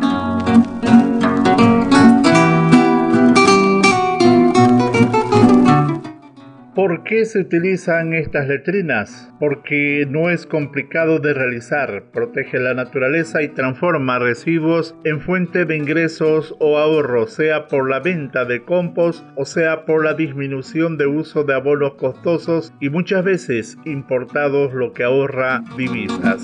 ¿Por 6.75 7.03
qué 7.03 7.25
se 7.25 7.37
utilizan 7.37 8.15
estas 8.15 8.47
letrinas? 8.47 9.31
Porque 9.39 10.07
no 10.09 10.31
es 10.31 10.47
complicado 10.47 11.19
de 11.19 11.35
realizar, 11.35 12.05
protege 12.11 12.57
la 12.57 12.73
naturaleza 12.73 13.43
y 13.43 13.49
transforma 13.49 14.17
residuos 14.17 14.95
en 15.03 15.21
fuente 15.21 15.65
de 15.65 15.77
ingresos 15.77 16.55
o 16.59 16.79
ahorro, 16.79 17.27
sea 17.27 17.67
por 17.67 17.87
la 17.87 17.99
venta 17.99 18.45
de 18.45 18.63
compost 18.63 19.23
o 19.35 19.45
sea 19.45 19.85
por 19.85 20.03
la 20.03 20.15
disminución 20.15 20.97
de 20.97 21.05
uso 21.05 21.43
de 21.43 21.53
abonos 21.53 21.93
costosos 21.93 22.73
y 22.79 22.89
muchas 22.89 23.23
veces 23.23 23.77
importados, 23.85 24.73
lo 24.73 24.93
que 24.93 25.03
ahorra 25.03 25.63
divisas. 25.77 26.41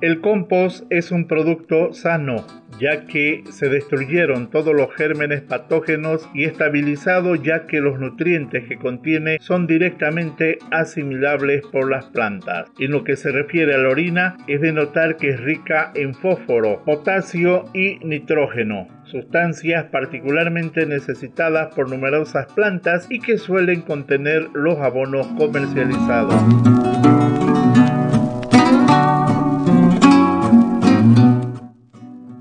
El 0.00 0.20
compost 0.20 0.86
es 0.88 1.10
un 1.10 1.26
producto 1.26 1.92
sano, 1.92 2.46
ya 2.80 3.06
que 3.06 3.44
se 3.50 3.68
destruyeron 3.68 4.50
todos 4.50 4.74
los 4.74 4.94
gérmenes 4.94 5.42
patógenos 5.42 6.28
y 6.34 6.44
estabilizado 6.44 7.34
ya 7.36 7.66
que 7.66 7.80
los 7.80 8.00
nutrientes 8.00 8.66
que 8.68 8.78
contiene 8.78 9.38
son 9.40 9.66
directamente 9.66 10.58
asimilables 10.70 11.62
por 11.66 11.90
las 11.90 12.06
plantas. 12.06 12.70
En 12.78 12.92
lo 12.92 13.04
que 13.04 13.16
se 13.16 13.30
refiere 13.30 13.74
a 13.74 13.78
la 13.78 13.90
orina, 13.90 14.36
es 14.48 14.60
de 14.60 14.72
notar 14.72 15.16
que 15.16 15.30
es 15.30 15.40
rica 15.40 15.92
en 15.94 16.14
fósforo, 16.14 16.82
potasio 16.84 17.64
y 17.74 17.98
nitrógeno 18.04 18.88
sustancias 19.10 19.86
particularmente 19.86 20.86
necesitadas 20.86 21.74
por 21.74 21.90
numerosas 21.90 22.46
plantas 22.52 23.06
y 23.10 23.18
que 23.18 23.38
suelen 23.38 23.82
contener 23.82 24.48
los 24.54 24.78
abonos 24.78 25.26
comercializados. 25.36 26.34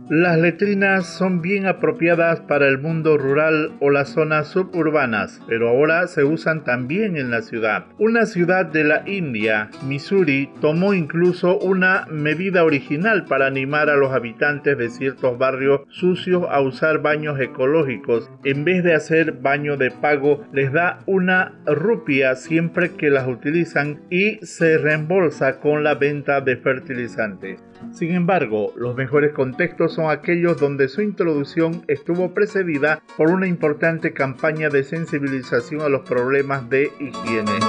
Las 0.10 0.40
letrinas 0.40 1.06
son 1.06 1.40
bien 1.40 1.68
apropiadas 1.68 2.40
para 2.40 2.68
el 2.68 2.80
mundo 2.80 3.16
rural 3.16 3.74
o 3.80 3.92
las 3.92 4.10
zonas 4.10 4.48
suburbanas, 4.48 5.40
pero 5.48 5.70
ahora 5.70 6.08
se 6.08 6.24
usan 6.24 6.64
también 6.64 7.16
en 7.16 7.30
la 7.30 7.44
ciudad. 7.44 7.86
Una 8.00 8.26
ciudad 8.26 8.66
de 8.66 8.86
la 8.86 9.04
India, 9.08 9.70
Missouri, 9.88 10.50
tomó 10.62 10.96
incluso 10.96 11.60
una 11.60 12.08
medida 12.10 12.64
original 12.64 13.26
para 13.26 13.46
animar 13.46 13.92
a 13.92 13.98
los 13.98 14.12
habitantes 14.12 14.80
de 14.80 14.90
ciertos 14.90 15.38
barrios 15.38 15.82
sucios 15.90 16.44
a 16.50 16.60
usar 16.60 17.04
baños 17.04 17.40
ecológicos. 17.40 18.32
En 18.44 18.66
vez 18.66 18.84
de 18.84 18.96
hacer 18.96 19.34
baño 19.34 19.78
de 19.78 19.92
pago, 19.92 20.44
les 20.52 20.74
da 20.74 21.02
una 21.06 21.54
rupia 21.68 22.34
siempre 22.34 22.94
que 22.96 23.12
las 23.12 23.28
utilizan 23.28 24.02
y 24.10 24.44
se 24.44 24.80
reembolsa 24.80 25.60
con 25.60 25.84
la 25.84 25.94
venta 25.94 26.42
de 26.42 26.58
fertilizantes. 26.58 27.69
Sin 27.92 28.14
embargo, 28.14 28.74
los 28.76 28.96
mejores 28.96 29.34
contextos 29.34 29.94
son 29.94 30.10
aquellos 30.10 30.60
donde 30.60 30.88
su 30.90 31.02
introducción 31.02 31.84
estuvo 31.88 32.34
precedida 32.34 33.02
por 33.18 33.30
una 33.30 33.48
importante 33.48 34.14
campaña 34.14 34.70
de 34.70 34.84
sensibilización 34.84 35.82
a 35.82 35.90
los 35.90 36.02
problemas 36.02 36.70
de 36.70 36.92
higiene. 37.00 37.60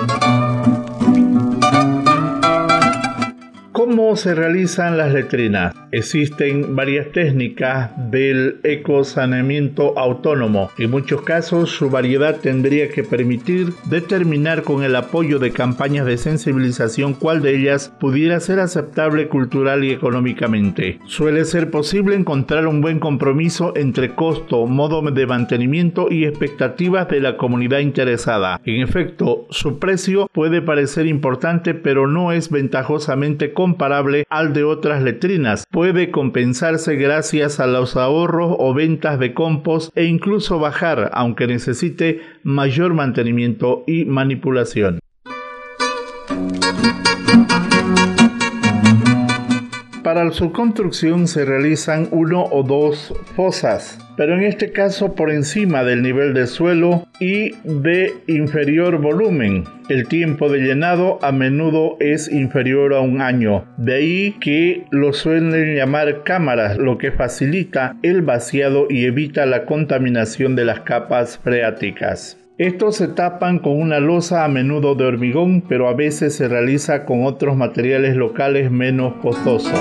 ¿Cómo 3.90 4.14
se 4.14 4.36
realizan 4.36 4.96
las 4.96 5.12
letrinas? 5.12 5.74
Existen 5.90 6.76
varias 6.76 7.10
técnicas 7.10 7.90
del 8.12 8.60
ecosaneamiento 8.62 9.98
autónomo. 9.98 10.70
En 10.78 10.92
muchos 10.92 11.22
casos 11.22 11.70
su 11.70 11.90
variedad 11.90 12.36
tendría 12.36 12.88
que 12.90 13.02
permitir 13.02 13.72
determinar 13.86 14.62
con 14.62 14.84
el 14.84 14.94
apoyo 14.94 15.40
de 15.40 15.50
campañas 15.50 16.06
de 16.06 16.18
sensibilización 16.18 17.14
cuál 17.14 17.42
de 17.42 17.56
ellas 17.56 17.92
pudiera 17.98 18.38
ser 18.38 18.60
aceptable 18.60 19.26
cultural 19.26 19.82
y 19.82 19.90
económicamente. 19.90 21.00
Suele 21.06 21.44
ser 21.44 21.72
posible 21.72 22.14
encontrar 22.14 22.68
un 22.68 22.80
buen 22.80 23.00
compromiso 23.00 23.72
entre 23.74 24.14
costo, 24.14 24.66
modo 24.66 25.02
de 25.02 25.26
mantenimiento 25.26 26.06
y 26.08 26.26
expectativas 26.26 27.08
de 27.08 27.18
la 27.18 27.36
comunidad 27.36 27.80
interesada. 27.80 28.60
En 28.64 28.82
efecto, 28.82 29.48
su 29.50 29.80
precio 29.80 30.30
puede 30.32 30.62
parecer 30.62 31.08
importante 31.08 31.74
pero 31.74 32.06
no 32.06 32.30
es 32.30 32.50
ventajosamente 32.50 33.52
comparable 33.80 34.26
al 34.28 34.52
de 34.52 34.62
otras 34.62 35.02
letrinas 35.02 35.64
puede 35.70 36.10
compensarse 36.10 36.96
gracias 36.96 37.60
a 37.60 37.66
los 37.66 37.96
ahorros 37.96 38.54
o 38.58 38.74
ventas 38.74 39.18
de 39.18 39.32
compost 39.32 39.96
e 39.96 40.04
incluso 40.04 40.58
bajar, 40.58 41.08
aunque 41.14 41.46
necesite 41.46 42.20
mayor 42.42 42.92
mantenimiento 42.92 43.84
y 43.86 44.04
manipulación. 44.04 44.98
Para 50.04 50.30
su 50.32 50.52
construcción 50.52 51.26
se 51.26 51.46
realizan 51.46 52.06
uno 52.10 52.44
o 52.50 52.62
dos 52.62 53.14
fosas, 53.34 53.98
pero 54.20 54.34
en 54.34 54.42
este 54.42 54.70
caso 54.70 55.14
por 55.14 55.30
encima 55.30 55.82
del 55.82 56.02
nivel 56.02 56.34
del 56.34 56.46
suelo 56.46 57.08
y 57.20 57.52
de 57.64 58.12
inferior 58.26 58.98
volumen. 58.98 59.64
El 59.88 60.08
tiempo 60.08 60.50
de 60.50 60.58
llenado 60.58 61.18
a 61.22 61.32
menudo 61.32 61.96
es 62.00 62.30
inferior 62.30 62.92
a 62.92 63.00
un 63.00 63.22
año, 63.22 63.64
de 63.78 63.94
ahí 63.94 64.36
que 64.38 64.84
lo 64.90 65.14
suelen 65.14 65.74
llamar 65.74 66.22
cámaras, 66.22 66.76
lo 66.76 66.98
que 66.98 67.12
facilita 67.12 67.96
el 68.02 68.20
vaciado 68.20 68.88
y 68.90 69.06
evita 69.06 69.46
la 69.46 69.64
contaminación 69.64 70.54
de 70.54 70.66
las 70.66 70.80
capas 70.80 71.38
freáticas. 71.42 72.36
Estos 72.58 72.96
se 72.96 73.08
tapan 73.08 73.58
con 73.58 73.80
una 73.80 74.00
losa 74.00 74.44
a 74.44 74.48
menudo 74.48 74.96
de 74.96 75.06
hormigón, 75.06 75.62
pero 75.66 75.88
a 75.88 75.94
veces 75.94 76.34
se 76.34 76.46
realiza 76.46 77.06
con 77.06 77.24
otros 77.24 77.56
materiales 77.56 78.16
locales 78.16 78.70
menos 78.70 79.14
costosos. 79.22 79.80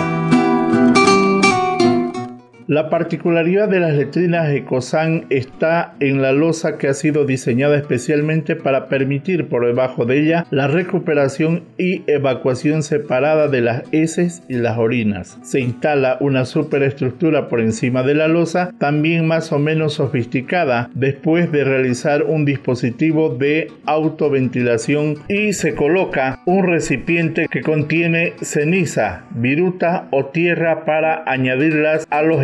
La 2.70 2.92
particularidad 2.92 3.68
de 3.68 3.80
las 3.80 3.96
letrinas 3.96 4.48
Ecosan 4.52 5.26
está 5.32 5.96
en 6.00 6.22
la 6.22 6.34
losa 6.34 6.78
que 6.78 6.88
ha 6.88 6.94
sido 6.94 7.26
diseñada 7.26 7.76
especialmente 7.76 8.56
para 8.56 8.90
permitir 8.90 9.48
por 9.48 9.66
debajo 9.66 10.06
de 10.06 10.20
ella 10.20 10.46
la 10.52 10.68
recuperación 10.68 11.64
y 11.80 12.04
evacuación 12.06 12.84
separada 12.84 13.48
de 13.48 13.62
las 13.62 13.86
heces 13.92 14.44
y 14.48 14.58
las 14.58 14.78
orinas. 14.78 15.40
Se 15.42 15.62
instala 15.62 16.18
una 16.20 16.46
superestructura 16.46 17.48
por 17.50 17.60
encima 17.60 18.04
de 18.04 18.14
la 18.14 18.28
losa, 18.28 18.72
también 18.78 19.26
más 19.26 19.52
o 19.52 19.58
menos 19.58 19.96
sofisticada, 19.96 20.92
después 20.94 21.52
de 21.52 21.64
realizar 21.64 22.22
un 22.22 22.46
dispositivo 22.46 23.30
de 23.30 23.72
autoventilación 23.88 25.16
y 25.28 25.54
se 25.54 25.74
coloca 25.74 26.44
un 26.46 26.68
recipiente 26.68 27.48
que 27.50 27.62
contiene 27.62 28.34
ceniza, 28.44 29.24
viruta 29.32 30.08
o 30.12 30.28
tierra 30.28 30.86
para 30.86 31.24
añadirlas 31.26 32.06
a 32.12 32.22
los 32.22 32.44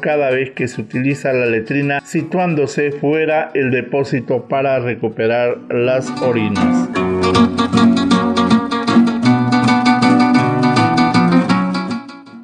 cada 0.00 0.30
vez 0.30 0.50
que 0.50 0.68
se 0.68 0.80
utiliza 0.80 1.32
la 1.32 1.46
letrina 1.46 2.00
situándose 2.00 2.92
fuera 2.92 3.50
el 3.54 3.70
depósito 3.70 4.48
para 4.48 4.78
recuperar 4.78 5.58
las 5.70 6.10
orinas. 6.22 6.88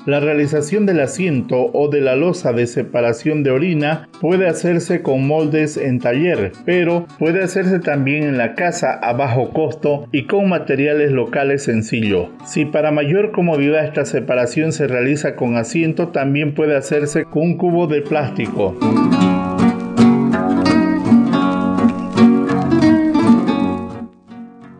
La 0.09 0.21
realización 0.21 0.87
del 0.87 1.01
asiento 1.01 1.71
o 1.75 1.91
de 1.91 2.01
la 2.01 2.17
losa 2.17 2.55
de 2.55 2.67
separación 2.67 3.43
de 3.43 3.51
orina 3.51 4.09
puede 4.23 4.49
hacerse 4.49 5.03
con 5.03 5.27
moldes 5.27 5.77
en 5.77 5.99
taller, 5.99 6.53
pero 6.65 7.07
puede 7.19 7.45
hacerse 7.45 7.79
también 7.79 8.23
en 8.23 8.39
la 8.39 8.55
casa 8.55 8.95
a 8.95 9.13
bajo 9.13 9.51
costo 9.51 10.09
y 10.11 10.25
con 10.25 10.49
materiales 10.49 11.13
locales 11.13 11.65
sencillos. 11.65 12.29
Si 12.47 12.65
para 12.65 12.91
mayor 12.91 13.33
comodidad 13.33 13.85
esta 13.85 14.07
separación 14.07 14.73
se 14.73 14.87
realiza 14.87 15.37
con 15.37 15.59
asiento, 15.59 16.09
también 16.09 16.55
puede 16.55 16.75
hacerse 16.75 17.25
con 17.27 17.43
un 17.43 17.59
cubo 17.59 17.87
de 17.87 18.01
plástico. 18.01 18.79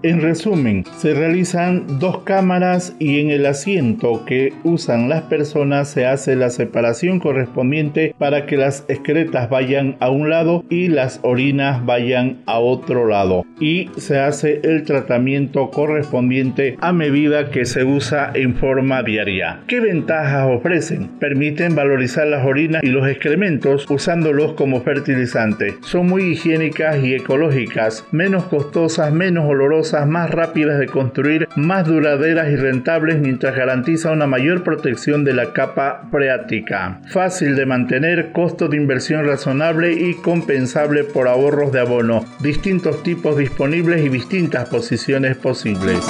En 0.09 0.23
resumen, 0.23 0.87
se 0.97 1.13
realizan 1.13 1.99
dos 1.99 2.23
cámaras 2.23 2.97
y 2.99 3.21
en 3.21 3.29
el 3.29 3.45
asiento 3.45 4.25
que 4.25 4.55
usan 4.65 5.11
las 5.11 5.25
personas 5.25 5.91
se 5.91 6.07
hace 6.07 6.35
la 6.35 6.49
separación 6.49 7.21
correspondiente 7.21 8.15
para 8.17 8.47
que 8.47 8.57
las 8.57 8.87
excretas 8.89 9.51
vayan 9.51 9.97
a 10.01 10.09
un 10.09 10.31
lado 10.31 10.65
y 10.71 10.89
las 10.89 11.21
orinas 11.25 11.85
vayan 11.85 12.39
a 12.47 12.59
otro 12.59 13.07
lado. 13.07 13.45
Y 13.61 13.91
se 13.99 14.19
hace 14.19 14.63
el 14.65 14.85
tratamiento 14.85 15.71
correspondiente 15.71 16.79
a 16.81 16.95
medida 16.95 17.51
que 17.51 17.67
se 17.67 17.85
usa 17.85 18.31
en 18.33 18.55
forma 18.55 19.03
diaria. 19.03 19.61
¿Qué 19.67 19.79
ventajas 19.79 20.49
ofrecen? 20.49 21.09
Permiten 21.19 21.75
valorizar 21.75 22.27
las 22.29 22.47
orinas 22.47 22.83
y 22.83 22.87
los 22.87 23.07
excrementos 23.07 23.85
usándolos 23.91 24.55
como 24.55 24.81
fertilizante. 24.81 25.75
Son 25.83 26.07
muy 26.07 26.23
higiénicas 26.31 27.05
y 27.05 27.13
ecológicas, 27.13 28.07
menos 28.11 28.45
costosas, 28.45 29.13
menos 29.13 29.45
olorosas, 29.45 29.98
más 30.07 30.31
rápidas 30.31 30.79
de 30.79 30.87
construir, 30.87 31.49
más 31.57 31.87
duraderas 31.87 32.51
y 32.51 32.57
rentables 32.57 33.19
mientras 33.19 33.57
garantiza 33.57 34.13
una 34.13 34.27
mayor 34.27 34.63
protección 34.63 35.25
de 35.25 35.35
la 35.35 35.53
capa 35.53 36.03
freática. 36.11 37.01
Fácil 37.09 37.57
de 37.57 37.67
mantener, 37.67 38.33
costo 38.33 38.69
de 38.69 38.77
inversión 38.77 39.27
razonable 39.27 39.93
y 39.93 40.15
compensable 40.15 41.05
por 41.05 41.29
ahorros 41.29 41.73
de 41.73 41.81
abono. 41.81 42.25
Distintos 42.41 43.03
tipos 43.03 43.37
disponibles 43.37 44.05
y 44.05 44.09
distintas 44.09 44.69
posiciones 44.69 45.37
posibles. 45.37 46.05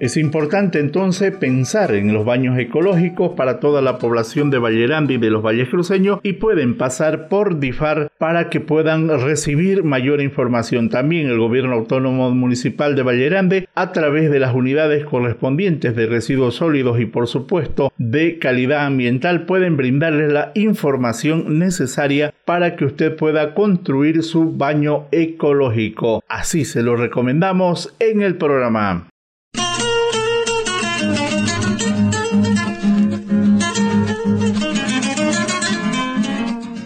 Es 0.00 0.16
importante 0.16 0.78
entonces 0.78 1.36
pensar 1.36 1.94
en 1.94 2.14
los 2.14 2.24
baños 2.24 2.58
ecológicos 2.58 3.32
para 3.36 3.60
toda 3.60 3.82
la 3.82 3.98
población 3.98 4.48
de 4.48 4.58
Vallerandi 4.58 5.16
y 5.16 5.18
de 5.18 5.28
los 5.28 5.44
valles 5.44 5.68
cruceños 5.68 6.20
y 6.22 6.32
pueden 6.32 6.78
pasar 6.78 7.28
por 7.28 7.60
DIFAR 7.60 8.10
para 8.16 8.48
que 8.48 8.60
puedan 8.60 9.10
recibir 9.20 9.84
mayor 9.84 10.22
información. 10.22 10.88
También 10.88 11.28
el 11.28 11.38
gobierno 11.38 11.74
autónomo 11.74 12.30
municipal 12.30 12.96
de 12.96 13.02
Vallerande 13.02 13.68
a 13.74 13.92
través 13.92 14.30
de 14.30 14.40
las 14.40 14.54
unidades 14.54 15.04
correspondientes 15.04 15.94
de 15.94 16.06
residuos 16.06 16.54
sólidos 16.54 16.98
y 16.98 17.04
por 17.04 17.26
supuesto 17.26 17.92
de 17.98 18.38
calidad 18.38 18.86
ambiental 18.86 19.44
pueden 19.44 19.76
brindarles 19.76 20.32
la 20.32 20.50
información 20.54 21.58
necesaria 21.58 22.32
para 22.46 22.74
que 22.74 22.86
usted 22.86 23.16
pueda 23.16 23.52
construir 23.52 24.22
su 24.22 24.50
baño 24.50 25.08
ecológico. 25.12 26.24
Así 26.26 26.64
se 26.64 26.82
lo 26.82 26.96
recomendamos 26.96 27.94
en 27.98 28.22
el 28.22 28.36
programa. 28.36 29.09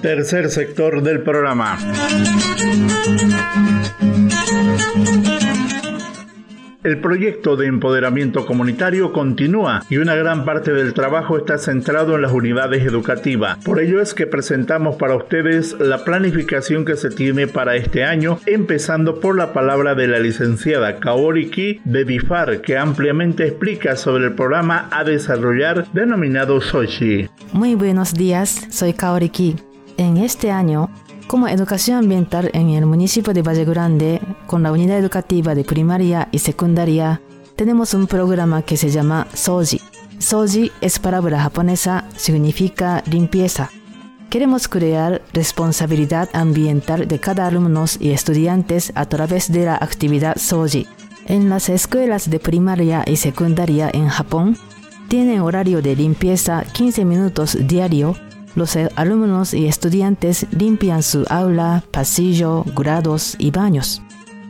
Tercer 0.04 0.50
sector 0.50 1.02
del 1.02 1.22
programa. 1.22 1.78
El 6.82 7.00
proyecto 7.00 7.56
de 7.56 7.68
empoderamiento 7.68 8.44
comunitario 8.44 9.14
continúa 9.14 9.82
y 9.88 9.96
una 9.96 10.14
gran 10.14 10.44
parte 10.44 10.74
del 10.74 10.92
trabajo 10.92 11.38
está 11.38 11.56
centrado 11.56 12.16
en 12.16 12.20
las 12.20 12.32
unidades 12.32 12.84
educativas. 12.84 13.56
Por 13.64 13.80
ello 13.80 14.02
es 14.02 14.12
que 14.12 14.26
presentamos 14.26 14.96
para 14.96 15.16
ustedes 15.16 15.74
la 15.80 16.04
planificación 16.04 16.84
que 16.84 16.96
se 16.96 17.08
tiene 17.08 17.46
para 17.46 17.74
este 17.76 18.04
año, 18.04 18.38
empezando 18.44 19.20
por 19.20 19.38
la 19.38 19.54
palabra 19.54 19.94
de 19.94 20.06
la 20.06 20.18
licenciada 20.18 21.00
Kaori 21.00 21.48
Ki 21.48 21.80
de 21.86 22.04
DIFAR, 22.04 22.60
que 22.60 22.76
ampliamente 22.76 23.46
explica 23.46 23.96
sobre 23.96 24.26
el 24.26 24.34
programa 24.34 24.86
a 24.90 25.02
desarrollar 25.02 25.90
denominado 25.94 26.60
Sochi. 26.60 27.30
Muy 27.54 27.74
buenos 27.74 28.12
días, 28.12 28.66
soy 28.68 28.92
Kaori 28.92 29.30
Ki. 29.30 29.56
En 29.96 30.16
este 30.16 30.50
año 30.50 30.90
como 31.26 31.48
educación 31.48 31.98
ambiental 31.98 32.50
en 32.52 32.70
el 32.70 32.84
municipio 32.84 33.32
de 33.32 33.42
Valle 33.42 33.64
Grande, 33.64 34.20
con 34.46 34.62
la 34.62 34.72
unidad 34.72 34.98
educativa 34.98 35.54
de 35.54 35.64
primaria 35.64 36.28
y 36.32 36.38
secundaria, 36.38 37.22
tenemos 37.56 37.94
un 37.94 38.06
programa 38.06 38.62
que 38.62 38.76
se 38.76 38.90
llama 38.90 39.26
Soji. 39.32 39.80
Soji 40.18 40.70
es 40.80 40.98
palabra 40.98 41.40
japonesa, 41.40 42.04
significa 42.16 43.02
limpieza. 43.06 43.70
Queremos 44.28 44.68
crear 44.68 45.22
responsabilidad 45.32 46.28
ambiental 46.34 47.08
de 47.08 47.20
cada 47.20 47.46
alumno 47.46 47.84
y 48.00 48.10
estudiantes 48.10 48.92
a 48.94 49.06
través 49.06 49.50
de 49.50 49.64
la 49.64 49.76
actividad 49.76 50.36
Soji. 50.36 50.86
En 51.26 51.48
las 51.48 51.68
escuelas 51.68 52.28
de 52.28 52.38
primaria 52.38 53.02
y 53.06 53.16
secundaria 53.16 53.90
en 53.92 54.08
Japón, 54.08 54.58
tienen 55.08 55.40
horario 55.40 55.80
de 55.80 55.96
limpieza 55.96 56.64
15 56.72 57.04
minutos 57.04 57.56
diario 57.60 58.14
los 58.54 58.76
alumnos 58.96 59.54
y 59.54 59.66
estudiantes 59.66 60.46
limpian 60.50 61.02
su 61.02 61.24
aula, 61.28 61.84
pasillo, 61.90 62.64
grados 62.74 63.36
y 63.38 63.50
baños. 63.50 64.02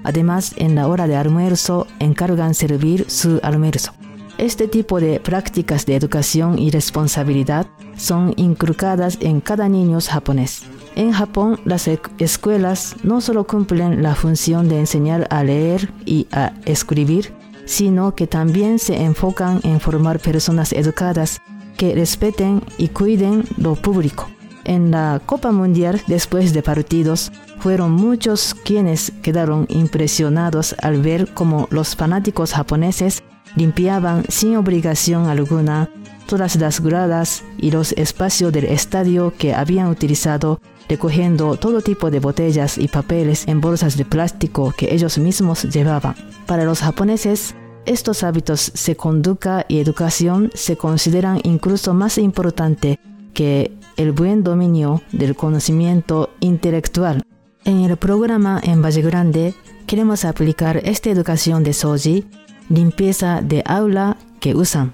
Además, 0.04 0.52
en 0.56 0.74
la 0.74 0.86
hora 0.86 1.06
de 1.06 1.16
almuerzo 1.16 1.86
encargan 1.98 2.54
servir 2.54 3.06
su 3.08 3.40
almuerzo. 3.42 3.92
Este 4.36 4.68
tipo 4.68 5.00
de 5.00 5.20
prácticas 5.20 5.86
de 5.86 5.96
educación 5.96 6.58
y 6.58 6.70
responsabilidad 6.70 7.66
son 7.96 8.34
inculcadas 8.36 9.16
en 9.20 9.40
cada 9.40 9.68
niño 9.68 9.98
japonés. 10.00 10.64
En 10.96 11.12
Japón, 11.12 11.60
las 11.64 11.88
escuelas 12.18 12.96
no 13.02 13.20
solo 13.20 13.46
cumplen 13.46 14.02
la 14.02 14.14
función 14.14 14.68
de 14.68 14.80
enseñar 14.80 15.26
a 15.30 15.42
leer 15.42 15.90
y 16.04 16.26
a 16.32 16.52
escribir, 16.66 17.32
sino 17.64 18.14
que 18.14 18.26
también 18.26 18.78
se 18.78 19.02
enfocan 19.02 19.60
en 19.62 19.80
formar 19.80 20.18
personas 20.20 20.72
educadas 20.72 21.40
que 21.76 21.94
respeten 21.94 22.62
y 22.78 22.88
cuiden 22.88 23.44
lo 23.56 23.74
público. 23.74 24.28
En 24.64 24.90
la 24.90 25.20
Copa 25.24 25.52
Mundial, 25.52 26.00
después 26.06 26.54
de 26.54 26.62
partidos, 26.62 27.30
fueron 27.58 27.92
muchos 27.92 28.54
quienes 28.54 29.12
quedaron 29.22 29.66
impresionados 29.68 30.74
al 30.82 31.02
ver 31.02 31.32
cómo 31.34 31.68
los 31.70 31.96
fanáticos 31.96 32.52
japoneses 32.52 33.22
limpiaban 33.56 34.24
sin 34.28 34.56
obligación 34.56 35.26
alguna 35.28 35.90
todas 36.26 36.56
las 36.56 36.80
gradas 36.80 37.44
y 37.58 37.70
los 37.70 37.92
espacios 37.92 38.52
del 38.52 38.64
estadio 38.64 39.32
que 39.36 39.54
habían 39.54 39.88
utilizado, 39.88 40.60
recogiendo 40.88 41.56
todo 41.56 41.82
tipo 41.82 42.10
de 42.10 42.20
botellas 42.20 42.78
y 42.78 42.88
papeles 42.88 43.46
en 43.46 43.60
bolsas 43.60 43.96
de 43.96 44.04
plástico 44.04 44.74
que 44.76 44.94
ellos 44.94 45.18
mismos 45.18 45.64
llevaban. 45.64 46.14
Para 46.46 46.64
los 46.64 46.80
japoneses, 46.80 47.54
estos 47.86 48.22
hábitos 48.22 48.72
de 48.86 48.96
conducta 48.96 49.66
y 49.68 49.78
educación 49.78 50.50
se 50.54 50.76
consideran 50.76 51.40
incluso 51.42 51.94
más 51.94 52.18
importantes 52.18 52.98
que 53.32 53.72
el 53.96 54.12
buen 54.12 54.42
dominio 54.42 55.02
del 55.12 55.36
conocimiento 55.36 56.30
intelectual. 56.40 57.22
En 57.64 57.80
el 57.80 57.96
programa 57.96 58.60
en 58.62 58.82
Valle 58.82 59.02
Grande 59.02 59.54
queremos 59.86 60.24
aplicar 60.24 60.78
esta 60.84 61.10
educación 61.10 61.62
de 61.64 61.72
Soji, 61.72 62.26
limpieza 62.68 63.40
de 63.42 63.62
aula 63.66 64.16
que 64.40 64.54
usan. 64.54 64.92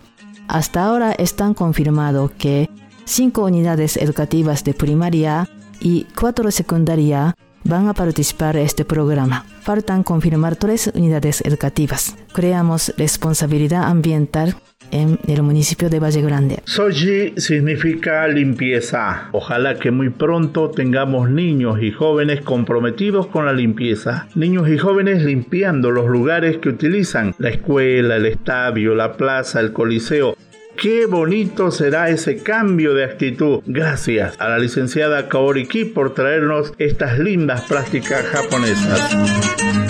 Hasta 0.48 0.84
ahora 0.84 1.12
están 1.12 1.54
confirmado 1.54 2.30
que 2.36 2.68
cinco 3.04 3.44
unidades 3.44 3.96
educativas 3.96 4.64
de 4.64 4.74
primaria 4.74 5.48
y 5.80 6.06
cuatro 6.18 6.50
secundaria 6.50 7.34
van 7.64 7.88
a 7.88 7.94
participar 7.94 8.56
en 8.56 8.64
este 8.64 8.84
programa. 8.84 9.44
Faltan 9.62 10.02
confirmar 10.02 10.56
tres 10.56 10.90
unidades 10.94 11.42
educativas. 11.44 12.16
Creamos 12.32 12.92
responsabilidad 12.96 13.84
ambiental 13.84 14.56
en 14.90 15.18
el 15.26 15.42
municipio 15.42 15.88
de 15.88 16.00
Valle 16.00 16.22
Grande. 16.22 16.58
Soji 16.64 17.34
significa 17.36 18.26
limpieza. 18.28 19.28
Ojalá 19.32 19.78
que 19.78 19.90
muy 19.90 20.10
pronto 20.10 20.70
tengamos 20.70 21.30
niños 21.30 21.82
y 21.82 21.92
jóvenes 21.92 22.40
comprometidos 22.40 23.26
con 23.28 23.46
la 23.46 23.52
limpieza. 23.52 24.26
Niños 24.34 24.68
y 24.68 24.78
jóvenes 24.78 25.22
limpiando 25.22 25.90
los 25.90 26.06
lugares 26.06 26.58
que 26.58 26.70
utilizan, 26.70 27.34
la 27.38 27.50
escuela, 27.50 28.16
el 28.16 28.26
estadio, 28.26 28.94
la 28.94 29.12
plaza, 29.16 29.60
el 29.60 29.72
coliseo 29.72 30.36
Qué 30.76 31.06
bonito 31.06 31.70
será 31.70 32.08
ese 32.08 32.42
cambio 32.42 32.94
de 32.94 33.04
actitud. 33.04 33.60
Gracias 33.66 34.34
a 34.38 34.48
la 34.48 34.58
licenciada 34.58 35.28
Kaori 35.28 35.66
Ki 35.66 35.84
por 35.84 36.14
traernos 36.14 36.72
estas 36.78 37.18
lindas 37.18 37.62
prácticas 37.62 38.24
japonesas. 38.26 39.89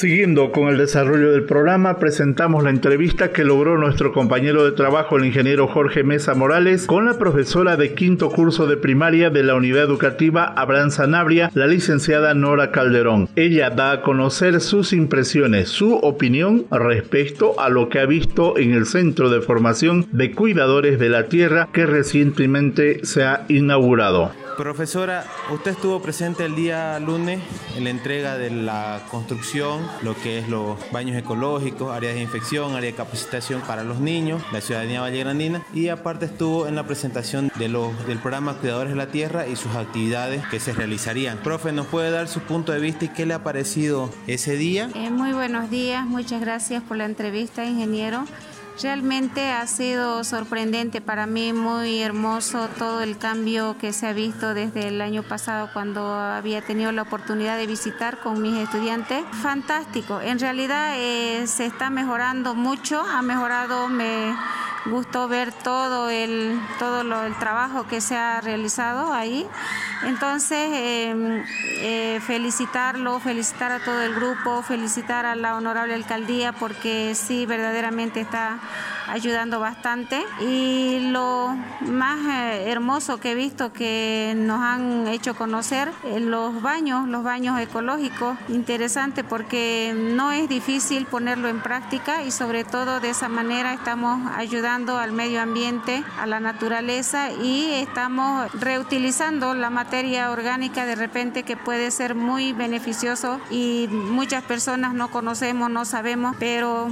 Siguiendo 0.00 0.50
con 0.50 0.68
el 0.68 0.78
desarrollo 0.78 1.30
del 1.30 1.44
programa, 1.44 1.98
presentamos 1.98 2.64
la 2.64 2.70
entrevista 2.70 3.32
que 3.32 3.44
logró 3.44 3.76
nuestro 3.76 4.14
compañero 4.14 4.64
de 4.64 4.72
trabajo, 4.72 5.18
el 5.18 5.26
ingeniero 5.26 5.68
Jorge 5.68 6.04
Mesa 6.04 6.32
Morales, 6.32 6.86
con 6.86 7.04
la 7.04 7.18
profesora 7.18 7.76
de 7.76 7.92
quinto 7.92 8.30
curso 8.30 8.66
de 8.66 8.78
primaria 8.78 9.28
de 9.28 9.42
la 9.42 9.56
unidad 9.56 9.82
educativa 9.82 10.54
Abraham 10.56 10.90
Sanabria, 10.90 11.50
la 11.52 11.66
licenciada 11.66 12.32
Nora 12.32 12.70
Calderón. 12.70 13.28
Ella 13.36 13.68
da 13.68 13.92
a 13.92 14.00
conocer 14.00 14.62
sus 14.62 14.94
impresiones, 14.94 15.68
su 15.68 15.96
opinión 15.96 16.64
respecto 16.70 17.60
a 17.60 17.68
lo 17.68 17.90
que 17.90 17.98
ha 17.98 18.06
visto 18.06 18.56
en 18.56 18.72
el 18.72 18.86
Centro 18.86 19.28
de 19.28 19.42
Formación 19.42 20.06
de 20.12 20.30
Cuidadores 20.32 20.98
de 20.98 21.10
la 21.10 21.28
Tierra 21.28 21.68
que 21.74 21.84
recientemente 21.84 23.04
se 23.04 23.24
ha 23.24 23.44
inaugurado. 23.48 24.32
Profesora, 24.60 25.24
usted 25.50 25.70
estuvo 25.70 26.02
presente 26.02 26.44
el 26.44 26.54
día 26.54 27.00
lunes 27.00 27.40
en 27.78 27.84
la 27.84 27.90
entrega 27.90 28.36
de 28.36 28.50
la 28.50 29.00
construcción, 29.10 29.80
lo 30.02 30.14
que 30.14 30.38
es 30.38 30.48
los 30.48 30.78
baños 30.92 31.16
ecológicos, 31.16 31.94
áreas 31.94 32.14
de 32.14 32.22
infección, 32.22 32.74
área 32.74 32.90
de 32.90 32.96
capacitación 32.96 33.60
para 33.62 33.84
los 33.84 34.00
niños, 34.00 34.42
la 34.52 34.60
ciudadanía 34.60 35.00
vallegrandina 35.00 35.62
y 35.74 35.88
aparte 35.88 36.26
estuvo 36.26 36.66
en 36.66 36.74
la 36.76 36.84
presentación 36.84 37.50
de 37.56 37.68
los, 37.68 38.06
del 38.06 38.18
programa 38.18 38.54
Cuidadores 38.54 38.92
de 38.92 38.96
la 38.96 39.06
Tierra 39.06 39.46
y 39.46 39.56
sus 39.56 39.74
actividades 39.74 40.46
que 40.48 40.60
se 40.60 40.72
realizarían. 40.72 41.38
Profe, 41.38 41.72
¿nos 41.72 41.86
puede 41.86 42.10
dar 42.10 42.28
su 42.28 42.40
punto 42.40 42.72
de 42.72 42.80
vista 42.80 43.04
y 43.04 43.08
qué 43.08 43.26
le 43.26 43.34
ha 43.34 43.42
parecido 43.42 44.10
ese 44.26 44.56
día? 44.56 44.90
Eh, 44.94 45.10
muy 45.10 45.32
buenos 45.32 45.70
días, 45.70 46.06
muchas 46.06 46.40
gracias 46.40 46.82
por 46.82 46.96
la 46.96 47.04
entrevista, 47.04 47.64
ingeniero. 47.64 48.24
Realmente 48.82 49.50
ha 49.50 49.66
sido 49.66 50.24
sorprendente 50.24 51.02
para 51.02 51.26
mí, 51.26 51.52
muy 51.52 52.00
hermoso 52.00 52.66
todo 52.78 53.02
el 53.02 53.18
cambio 53.18 53.76
que 53.76 53.92
se 53.92 54.06
ha 54.06 54.14
visto 54.14 54.54
desde 54.54 54.88
el 54.88 55.02
año 55.02 55.22
pasado 55.22 55.68
cuando 55.74 56.14
había 56.14 56.62
tenido 56.62 56.90
la 56.90 57.02
oportunidad 57.02 57.58
de 57.58 57.66
visitar 57.66 58.20
con 58.20 58.40
mis 58.40 58.56
estudiantes. 58.56 59.22
Fantástico, 59.42 60.22
en 60.22 60.38
realidad 60.38 60.94
eh, 60.96 61.46
se 61.46 61.66
está 61.66 61.90
mejorando 61.90 62.54
mucho, 62.54 63.02
ha 63.02 63.20
mejorado, 63.20 63.88
me 63.88 64.34
gustó 64.86 65.28
ver 65.28 65.52
todo 65.52 66.10
el, 66.10 66.58
todo 66.78 67.04
lo, 67.04 67.24
el 67.24 67.36
trabajo 67.38 67.86
que 67.86 68.00
se 68.00 68.16
ha 68.16 68.40
realizado 68.40 69.12
ahí. 69.12 69.46
Entonces, 70.04 70.70
em, 70.72 71.44
eh, 71.80 72.20
felicitarlo, 72.26 73.20
felicitar 73.20 73.72
a 73.72 73.84
todo 73.84 74.00
el 74.02 74.14
grupo, 74.14 74.62
felicitar 74.62 75.26
a 75.26 75.34
la 75.34 75.56
honorable 75.56 75.94
alcaldía 75.94 76.52
porque 76.52 77.14
sí, 77.14 77.46
verdaderamente 77.46 78.20
está 78.20 78.58
ayudando 79.10 79.60
bastante. 79.60 80.24
Y 80.40 81.10
lo 81.10 81.54
más 81.82 82.18
eh, 82.26 82.70
hermoso 82.70 83.18
que 83.18 83.32
he 83.32 83.34
visto 83.34 83.72
que 83.72 84.34
nos 84.36 84.60
han 84.60 85.08
hecho 85.08 85.34
conocer 85.34 85.90
eh, 86.04 86.20
los 86.20 86.62
baños, 86.62 87.08
los 87.08 87.22
baños 87.22 87.58
ecológicos, 87.60 88.36
interesante 88.48 89.24
porque 89.24 89.94
no 89.94 90.32
es 90.32 90.48
difícil 90.48 91.06
ponerlo 91.06 91.48
en 91.48 91.60
práctica 91.60 92.22
y 92.22 92.30
sobre 92.30 92.64
todo 92.64 93.00
de 93.00 93.10
esa 93.10 93.28
manera 93.28 93.72
estamos 93.72 94.30
ayudando 94.36 94.98
al 94.98 95.12
medio 95.12 95.40
ambiente, 95.40 96.02
a 96.18 96.26
la 96.26 96.40
naturaleza 96.40 97.32
y 97.32 97.70
estamos 97.72 98.50
reutilizando 98.52 99.54
la 99.54 99.70
materia 99.70 100.30
orgánica 100.30 100.86
de 100.86 100.94
repente 100.94 101.42
que 101.42 101.56
puede 101.56 101.90
ser 101.90 102.14
muy 102.14 102.52
beneficioso 102.52 103.40
y 103.50 103.88
muchas 103.90 104.42
personas 104.44 104.94
no 104.94 105.10
conocemos, 105.10 105.70
no 105.70 105.84
sabemos, 105.84 106.36
pero 106.38 106.88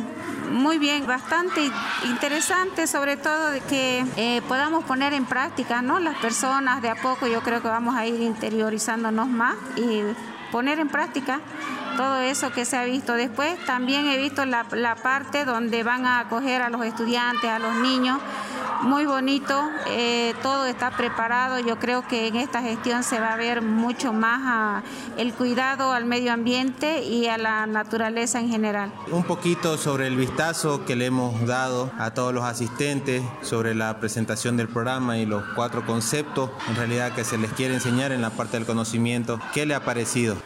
muy 0.50 0.78
bien, 0.78 1.06
bastante 1.06 1.70
interesante, 2.08 2.86
sobre 2.86 3.16
todo 3.16 3.50
de 3.50 3.60
que 3.60 4.04
eh, 4.16 4.42
podamos 4.48 4.84
poner 4.84 5.12
en 5.12 5.26
práctica, 5.26 5.82
¿no? 5.82 6.00
Las 6.00 6.16
personas 6.16 6.82
de 6.82 6.88
a 6.88 6.96
poco, 6.96 7.26
yo 7.26 7.42
creo 7.42 7.62
que 7.62 7.68
vamos 7.68 7.96
a 7.96 8.06
ir 8.06 8.20
interiorizándonos 8.20 9.28
más 9.28 9.56
y 9.76 10.02
poner 10.50 10.78
en 10.80 10.88
práctica 10.88 11.40
todo 11.96 12.20
eso 12.20 12.52
que 12.52 12.64
se 12.64 12.76
ha 12.76 12.84
visto. 12.84 13.14
Después 13.14 13.58
también 13.66 14.06
he 14.06 14.16
visto 14.16 14.44
la, 14.44 14.66
la 14.72 14.96
parte 14.96 15.44
donde 15.44 15.82
van 15.82 16.06
a 16.06 16.20
acoger 16.20 16.62
a 16.62 16.70
los 16.70 16.84
estudiantes, 16.84 17.50
a 17.50 17.58
los 17.58 17.74
niños 17.74 18.18
muy 18.82 19.06
bonito, 19.06 19.68
eh, 19.88 20.34
todo 20.42 20.66
está 20.66 20.90
preparado, 20.90 21.58
yo 21.58 21.78
creo 21.78 22.06
que 22.06 22.28
en 22.28 22.36
esta 22.36 22.62
gestión 22.62 23.02
se 23.02 23.20
va 23.20 23.32
a 23.32 23.36
ver 23.36 23.62
mucho 23.62 24.12
más 24.12 24.84
el 25.16 25.32
cuidado 25.34 25.92
al 25.92 26.04
medio 26.04 26.32
ambiente 26.32 27.02
y 27.02 27.26
a 27.26 27.38
la 27.38 27.66
naturaleza 27.66 28.40
en 28.40 28.48
general. 28.48 28.92
Un 29.10 29.24
poquito 29.24 29.76
sobre 29.76 30.06
el 30.06 30.16
vistazo 30.16 30.84
que 30.84 30.96
le 30.96 31.06
hemos 31.06 31.46
dado 31.46 31.90
a 31.98 32.12
todos 32.12 32.32
los 32.32 32.44
asistentes 32.44 33.22
sobre 33.42 33.74
la 33.74 33.98
presentación 34.00 34.56
del 34.56 34.68
programa 34.68 35.18
y 35.18 35.26
los 35.26 35.42
cuatro 35.54 35.84
conceptos 35.84 36.50
en 36.68 36.76
realidad 36.76 37.12
que 37.12 37.24
se 37.24 37.38
les 37.38 37.52
quiere 37.52 37.74
enseñar 37.74 38.12
en 38.12 38.22
la 38.22 38.30
parte 38.30 38.56
del 38.56 38.66
conocimiento. 38.66 39.40
¿Qué 39.52 39.66
le 39.66 39.74
ha 39.74 39.84
parecido? 39.84 40.36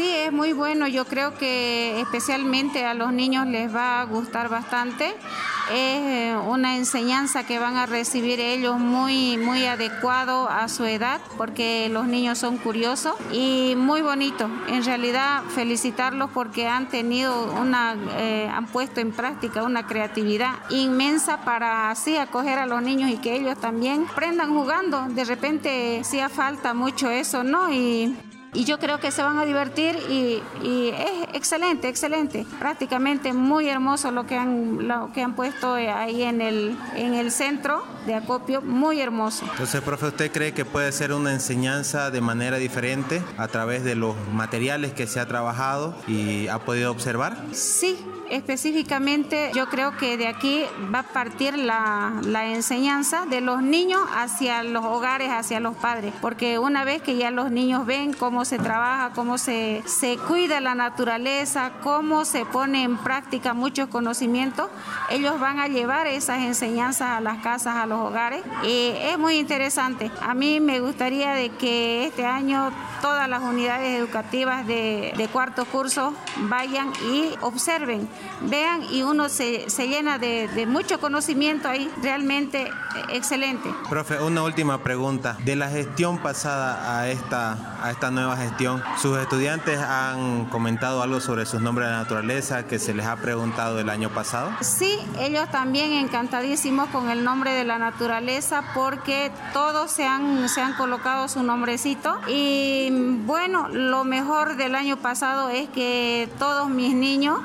Sí, 0.00 0.08
es 0.16 0.32
muy 0.32 0.54
bueno. 0.54 0.88
Yo 0.88 1.04
creo 1.04 1.34
que 1.34 2.00
especialmente 2.00 2.86
a 2.86 2.94
los 2.94 3.12
niños 3.12 3.46
les 3.46 3.74
va 3.74 4.00
a 4.00 4.04
gustar 4.04 4.48
bastante. 4.48 5.08
Es 5.08 5.74
eh, 5.74 6.36
una 6.48 6.78
enseñanza 6.78 7.44
que 7.44 7.58
van 7.58 7.76
a 7.76 7.84
recibir 7.84 8.40
ellos 8.40 8.78
muy, 8.78 9.36
muy 9.36 9.66
adecuado 9.66 10.48
a 10.48 10.68
su 10.68 10.86
edad, 10.86 11.20
porque 11.36 11.90
los 11.90 12.06
niños 12.06 12.38
son 12.38 12.56
curiosos 12.56 13.14
y 13.30 13.74
muy 13.76 14.00
bonito. 14.00 14.48
En 14.68 14.82
realidad, 14.82 15.42
felicitarlos 15.54 16.30
porque 16.30 16.66
han 16.66 16.88
tenido 16.88 17.52
una, 17.60 17.94
eh, 18.16 18.48
han 18.50 18.68
puesto 18.68 19.00
en 19.00 19.12
práctica 19.12 19.64
una 19.64 19.86
creatividad 19.86 20.54
inmensa 20.70 21.42
para 21.42 21.90
así 21.90 22.16
acoger 22.16 22.58
a 22.58 22.64
los 22.64 22.80
niños 22.80 23.10
y 23.10 23.18
que 23.18 23.36
ellos 23.36 23.60
también 23.60 24.06
aprendan 24.10 24.48
jugando. 24.48 25.08
De 25.10 25.24
repente 25.24 25.98
hacía 26.00 26.30
falta 26.30 26.72
mucho 26.72 27.10
eso, 27.10 27.44
¿no? 27.44 27.70
Y 27.70 28.16
y 28.52 28.64
yo 28.64 28.78
creo 28.78 28.98
que 28.98 29.10
se 29.10 29.22
van 29.22 29.38
a 29.38 29.44
divertir 29.44 29.96
y, 30.08 30.42
es 30.90 31.34
excelente, 31.34 31.88
excelente. 31.88 32.46
Prácticamente 32.58 33.32
muy 33.32 33.68
hermoso 33.68 34.10
lo 34.10 34.26
que 34.26 34.36
han, 34.36 34.88
lo 34.88 35.12
que 35.12 35.22
han 35.22 35.34
puesto 35.34 35.74
ahí 35.74 36.22
en 36.22 36.40
el, 36.40 36.76
en 36.96 37.14
el 37.14 37.30
centro 37.30 37.84
de 38.06 38.14
acopio, 38.14 38.62
muy 38.62 39.00
hermoso. 39.00 39.44
Entonces, 39.50 39.80
profe, 39.82 40.06
¿usted 40.06 40.32
cree 40.32 40.52
que 40.52 40.64
puede 40.64 40.90
ser 40.92 41.12
una 41.12 41.32
enseñanza 41.32 42.10
de 42.10 42.20
manera 42.20 42.56
diferente 42.56 43.22
a 43.36 43.48
través 43.48 43.84
de 43.84 43.94
los 43.94 44.16
materiales 44.32 44.92
que 44.92 45.06
se 45.06 45.20
ha 45.20 45.26
trabajado 45.26 45.94
y 46.08 46.48
ha 46.48 46.58
podido 46.60 46.90
observar? 46.90 47.36
Sí, 47.52 47.98
específicamente 48.30 49.50
yo 49.54 49.68
creo 49.68 49.96
que 49.96 50.16
de 50.16 50.26
aquí 50.26 50.64
va 50.92 51.00
a 51.00 51.12
partir 51.12 51.58
la, 51.58 52.20
la, 52.24 52.46
enseñanza 52.46 53.26
de 53.26 53.40
los 53.40 53.62
niños 53.62 54.00
hacia 54.14 54.62
los 54.62 54.84
hogares, 54.84 55.30
hacia 55.30 55.60
los 55.60 55.76
padres, 55.76 56.14
porque 56.20 56.58
una 56.58 56.84
vez 56.84 57.02
que 57.02 57.16
ya 57.16 57.30
los 57.30 57.50
niños 57.50 57.86
ven 57.86 58.12
cómo 58.12 58.39
se 58.44 58.58
trabaja, 58.58 59.10
cómo 59.14 59.38
se, 59.38 59.82
se 59.86 60.16
cuida 60.16 60.60
la 60.60 60.74
naturaleza, 60.74 61.72
cómo 61.82 62.24
se 62.24 62.44
pone 62.44 62.82
en 62.82 62.96
práctica 62.98 63.54
muchos 63.54 63.88
conocimientos, 63.88 64.68
ellos 65.10 65.38
van 65.40 65.58
a 65.58 65.68
llevar 65.68 66.06
esas 66.06 66.40
enseñanzas 66.40 67.18
a 67.18 67.20
las 67.20 67.38
casas, 67.38 67.76
a 67.76 67.86
los 67.86 68.00
hogares. 68.00 68.42
Y 68.62 68.92
es 68.96 69.18
muy 69.18 69.38
interesante. 69.38 70.10
A 70.22 70.34
mí 70.34 70.60
me 70.60 70.80
gustaría 70.80 71.32
de 71.32 71.50
que 71.50 72.06
este 72.06 72.26
año 72.26 72.70
todas 73.00 73.28
las 73.28 73.42
unidades 73.42 73.98
educativas 73.98 74.66
de, 74.66 75.28
cuarto 75.32 75.64
curso 75.64 76.12
vayan 76.48 76.92
y 77.10 77.30
observen, 77.40 78.08
vean 78.42 78.82
y 78.90 79.02
uno 79.02 79.28
se, 79.28 79.70
se 79.70 79.86
llena 79.88 80.18
de, 80.18 80.48
de, 80.48 80.66
mucho 80.66 80.98
conocimiento 80.98 81.68
ahí, 81.68 81.90
realmente 82.02 82.70
excelente. 83.10 83.72
Profe, 83.88 84.20
una 84.20 84.42
última 84.42 84.82
pregunta. 84.82 85.36
De 85.44 85.56
la 85.56 85.68
gestión 85.68 86.18
pasada 86.18 86.98
a 86.98 87.08
esta, 87.08 87.78
a 87.82 87.90
esta 87.90 88.10
nueva 88.10 88.29
gestión, 88.36 88.82
¿sus 88.98 89.18
estudiantes 89.18 89.78
han 89.78 90.46
comentado 90.46 91.02
algo 91.02 91.20
sobre 91.20 91.46
sus 91.46 91.60
nombres 91.60 91.88
de 91.88 91.94
naturaleza 91.94 92.66
que 92.66 92.78
se 92.78 92.94
les 92.94 93.06
ha 93.06 93.16
preguntado 93.16 93.78
el 93.78 93.88
año 93.88 94.10
pasado? 94.10 94.50
Sí, 94.60 94.98
ellos 95.18 95.48
también 95.50 95.92
encantadísimos 95.92 96.88
con 96.88 97.10
el 97.10 97.24
nombre 97.24 97.52
de 97.52 97.64
la 97.64 97.78
naturaleza 97.78 98.62
porque 98.74 99.32
todos 99.52 99.90
se 99.90 100.06
han, 100.06 100.48
se 100.48 100.60
han 100.60 100.74
colocado 100.74 101.28
su 101.28 101.42
nombrecito 101.42 102.18
y 102.28 102.88
bueno, 103.26 103.68
lo 103.68 104.04
mejor 104.04 104.56
del 104.56 104.74
año 104.74 104.96
pasado 104.96 105.50
es 105.50 105.68
que 105.68 106.28
todos 106.38 106.68
mis 106.68 106.94
niños 106.94 107.38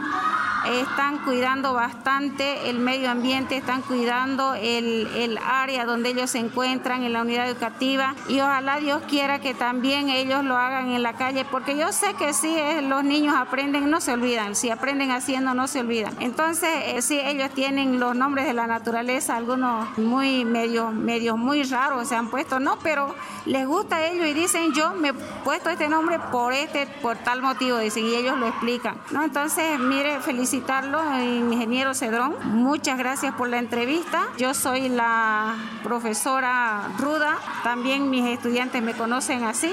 están 0.65 1.19
cuidando 1.19 1.73
bastante 1.73 2.69
el 2.69 2.79
medio 2.79 3.11
ambiente, 3.11 3.57
están 3.57 3.81
cuidando 3.81 4.55
el, 4.55 5.07
el, 5.15 5.37
área 5.37 5.85
donde 5.85 6.09
ellos 6.09 6.31
se 6.31 6.39
encuentran 6.39 7.03
en 7.03 7.13
la 7.13 7.21
unidad 7.21 7.47
educativa 7.47 8.15
y 8.27 8.39
ojalá 8.39 8.77
Dios 8.77 9.03
quiera 9.07 9.39
que 9.39 9.53
también 9.53 10.09
ellos 10.09 10.43
lo 10.43 10.57
hagan 10.57 10.89
en 10.89 11.03
la 11.03 11.13
calle, 11.13 11.45
porque 11.45 11.77
yo 11.77 11.91
sé 11.91 12.13
que 12.15 12.33
si 12.33 12.55
eh, 12.55 12.81
los 12.81 13.03
niños 13.03 13.35
aprenden, 13.37 13.89
no 13.89 14.01
se 14.01 14.13
olvidan, 14.13 14.55
si 14.55 14.69
aprenden 14.71 15.11
haciendo, 15.11 15.53
no 15.53 15.67
se 15.67 15.81
olvidan. 15.81 16.13
Entonces, 16.19 16.69
eh, 16.85 17.01
si 17.01 17.19
ellos 17.19 17.51
tienen 17.51 17.99
los 17.99 18.15
nombres 18.15 18.47
de 18.47 18.53
la 18.53 18.65
naturaleza, 18.65 19.35
algunos 19.35 19.97
muy 19.97 20.45
medios, 20.45 20.93
medios 20.93 21.37
muy 21.37 21.63
raros 21.63 22.07
se 22.07 22.15
han 22.15 22.29
puesto, 22.29 22.59
no, 22.59 22.79
pero 22.81 23.13
les 23.45 23.67
gusta 23.67 23.97
a 23.97 24.05
ellos 24.07 24.25
y 24.27 24.33
dicen, 24.33 24.73
yo 24.73 24.93
me 24.95 25.09
he 25.09 25.13
puesto 25.13 25.69
este 25.69 25.89
nombre 25.89 26.19
por 26.31 26.53
este, 26.53 26.87
por 27.01 27.17
tal 27.17 27.41
motivo, 27.41 27.77
dicen, 27.77 28.05
y 28.05 28.15
ellos 28.15 28.37
lo 28.37 28.47
explican, 28.47 28.97
¿no? 29.11 29.23
Entonces, 29.23 29.79
mire, 29.79 30.19
felicidades 30.21 30.54
felicitarlo, 30.55 31.19
ingeniero 31.21 31.93
Cedrón. 31.93 32.35
Muchas 32.45 32.97
gracias 32.97 33.35
por 33.35 33.49
la 33.49 33.57
entrevista. 33.57 34.29
Yo 34.37 34.53
soy 34.53 34.87
la 34.87 35.55
profesora 35.83 36.93
Ruda, 36.97 37.37
también 37.63 38.09
mis 38.09 38.25
estudiantes 38.25 38.81
me 38.81 38.93
conocen 38.93 39.43
así. 39.43 39.69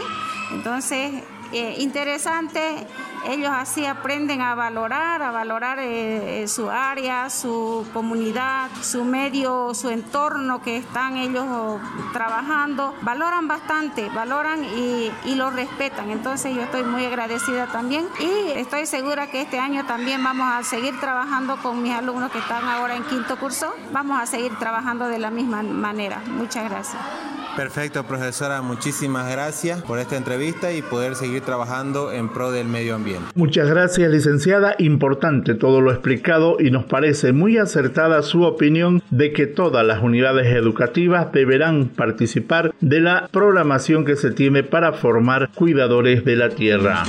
Entonces, 0.52 1.22
eh, 1.52 1.76
interesante 1.78 2.60
ellos 3.28 3.50
así 3.52 3.86
aprenden 3.86 4.40
a 4.40 4.54
valorar, 4.54 5.22
a 5.22 5.30
valorar 5.30 5.78
eh, 5.78 6.42
eh, 6.42 6.48
su 6.48 6.70
área, 6.70 7.30
su 7.30 7.86
comunidad, 7.92 8.70
su 8.80 9.04
medio, 9.04 9.74
su 9.74 9.90
entorno 9.90 10.62
que 10.62 10.76
están 10.76 11.16
ellos 11.16 11.80
trabajando. 12.12 12.94
Valoran 13.02 13.48
bastante, 13.48 14.08
valoran 14.10 14.64
y, 14.64 15.10
y 15.24 15.34
lo 15.34 15.50
respetan. 15.50 16.10
Entonces 16.10 16.54
yo 16.54 16.62
estoy 16.62 16.82
muy 16.84 17.04
agradecida 17.04 17.66
también 17.66 18.06
y 18.18 18.50
estoy 18.58 18.86
segura 18.86 19.28
que 19.28 19.42
este 19.42 19.58
año 19.58 19.84
también 19.86 20.22
vamos 20.22 20.48
a 20.52 20.62
seguir 20.62 20.98
trabajando 21.00 21.56
con 21.58 21.82
mis 21.82 21.94
alumnos 21.94 22.30
que 22.30 22.38
están 22.38 22.64
ahora 22.68 22.96
en 22.96 23.04
quinto 23.04 23.36
curso. 23.38 23.72
Vamos 23.92 24.20
a 24.20 24.26
seguir 24.26 24.56
trabajando 24.58 25.08
de 25.08 25.18
la 25.18 25.30
misma 25.30 25.62
manera. 25.62 26.22
Muchas 26.26 26.68
gracias. 26.68 27.41
Perfecto, 27.56 28.04
profesora. 28.04 28.62
Muchísimas 28.62 29.30
gracias 29.30 29.82
por 29.82 29.98
esta 29.98 30.16
entrevista 30.16 30.72
y 30.72 30.80
poder 30.80 31.14
seguir 31.14 31.42
trabajando 31.42 32.10
en 32.10 32.28
pro 32.28 32.50
del 32.50 32.66
medio 32.66 32.94
ambiente. 32.94 33.26
Muchas 33.34 33.68
gracias, 33.68 34.10
licenciada. 34.10 34.74
Importante 34.78 35.54
todo 35.54 35.80
lo 35.80 35.90
explicado 35.90 36.56
y 36.58 36.70
nos 36.70 36.84
parece 36.84 37.32
muy 37.32 37.58
acertada 37.58 38.22
su 38.22 38.42
opinión 38.42 39.02
de 39.10 39.32
que 39.32 39.46
todas 39.46 39.84
las 39.86 40.02
unidades 40.02 40.46
educativas 40.54 41.30
deberán 41.32 41.88
participar 41.88 42.74
de 42.80 43.00
la 43.00 43.28
programación 43.30 44.04
que 44.04 44.16
se 44.16 44.30
tiene 44.30 44.62
para 44.62 44.92
formar 44.94 45.50
cuidadores 45.54 46.24
de 46.24 46.36
la 46.36 46.48
tierra. 46.48 47.04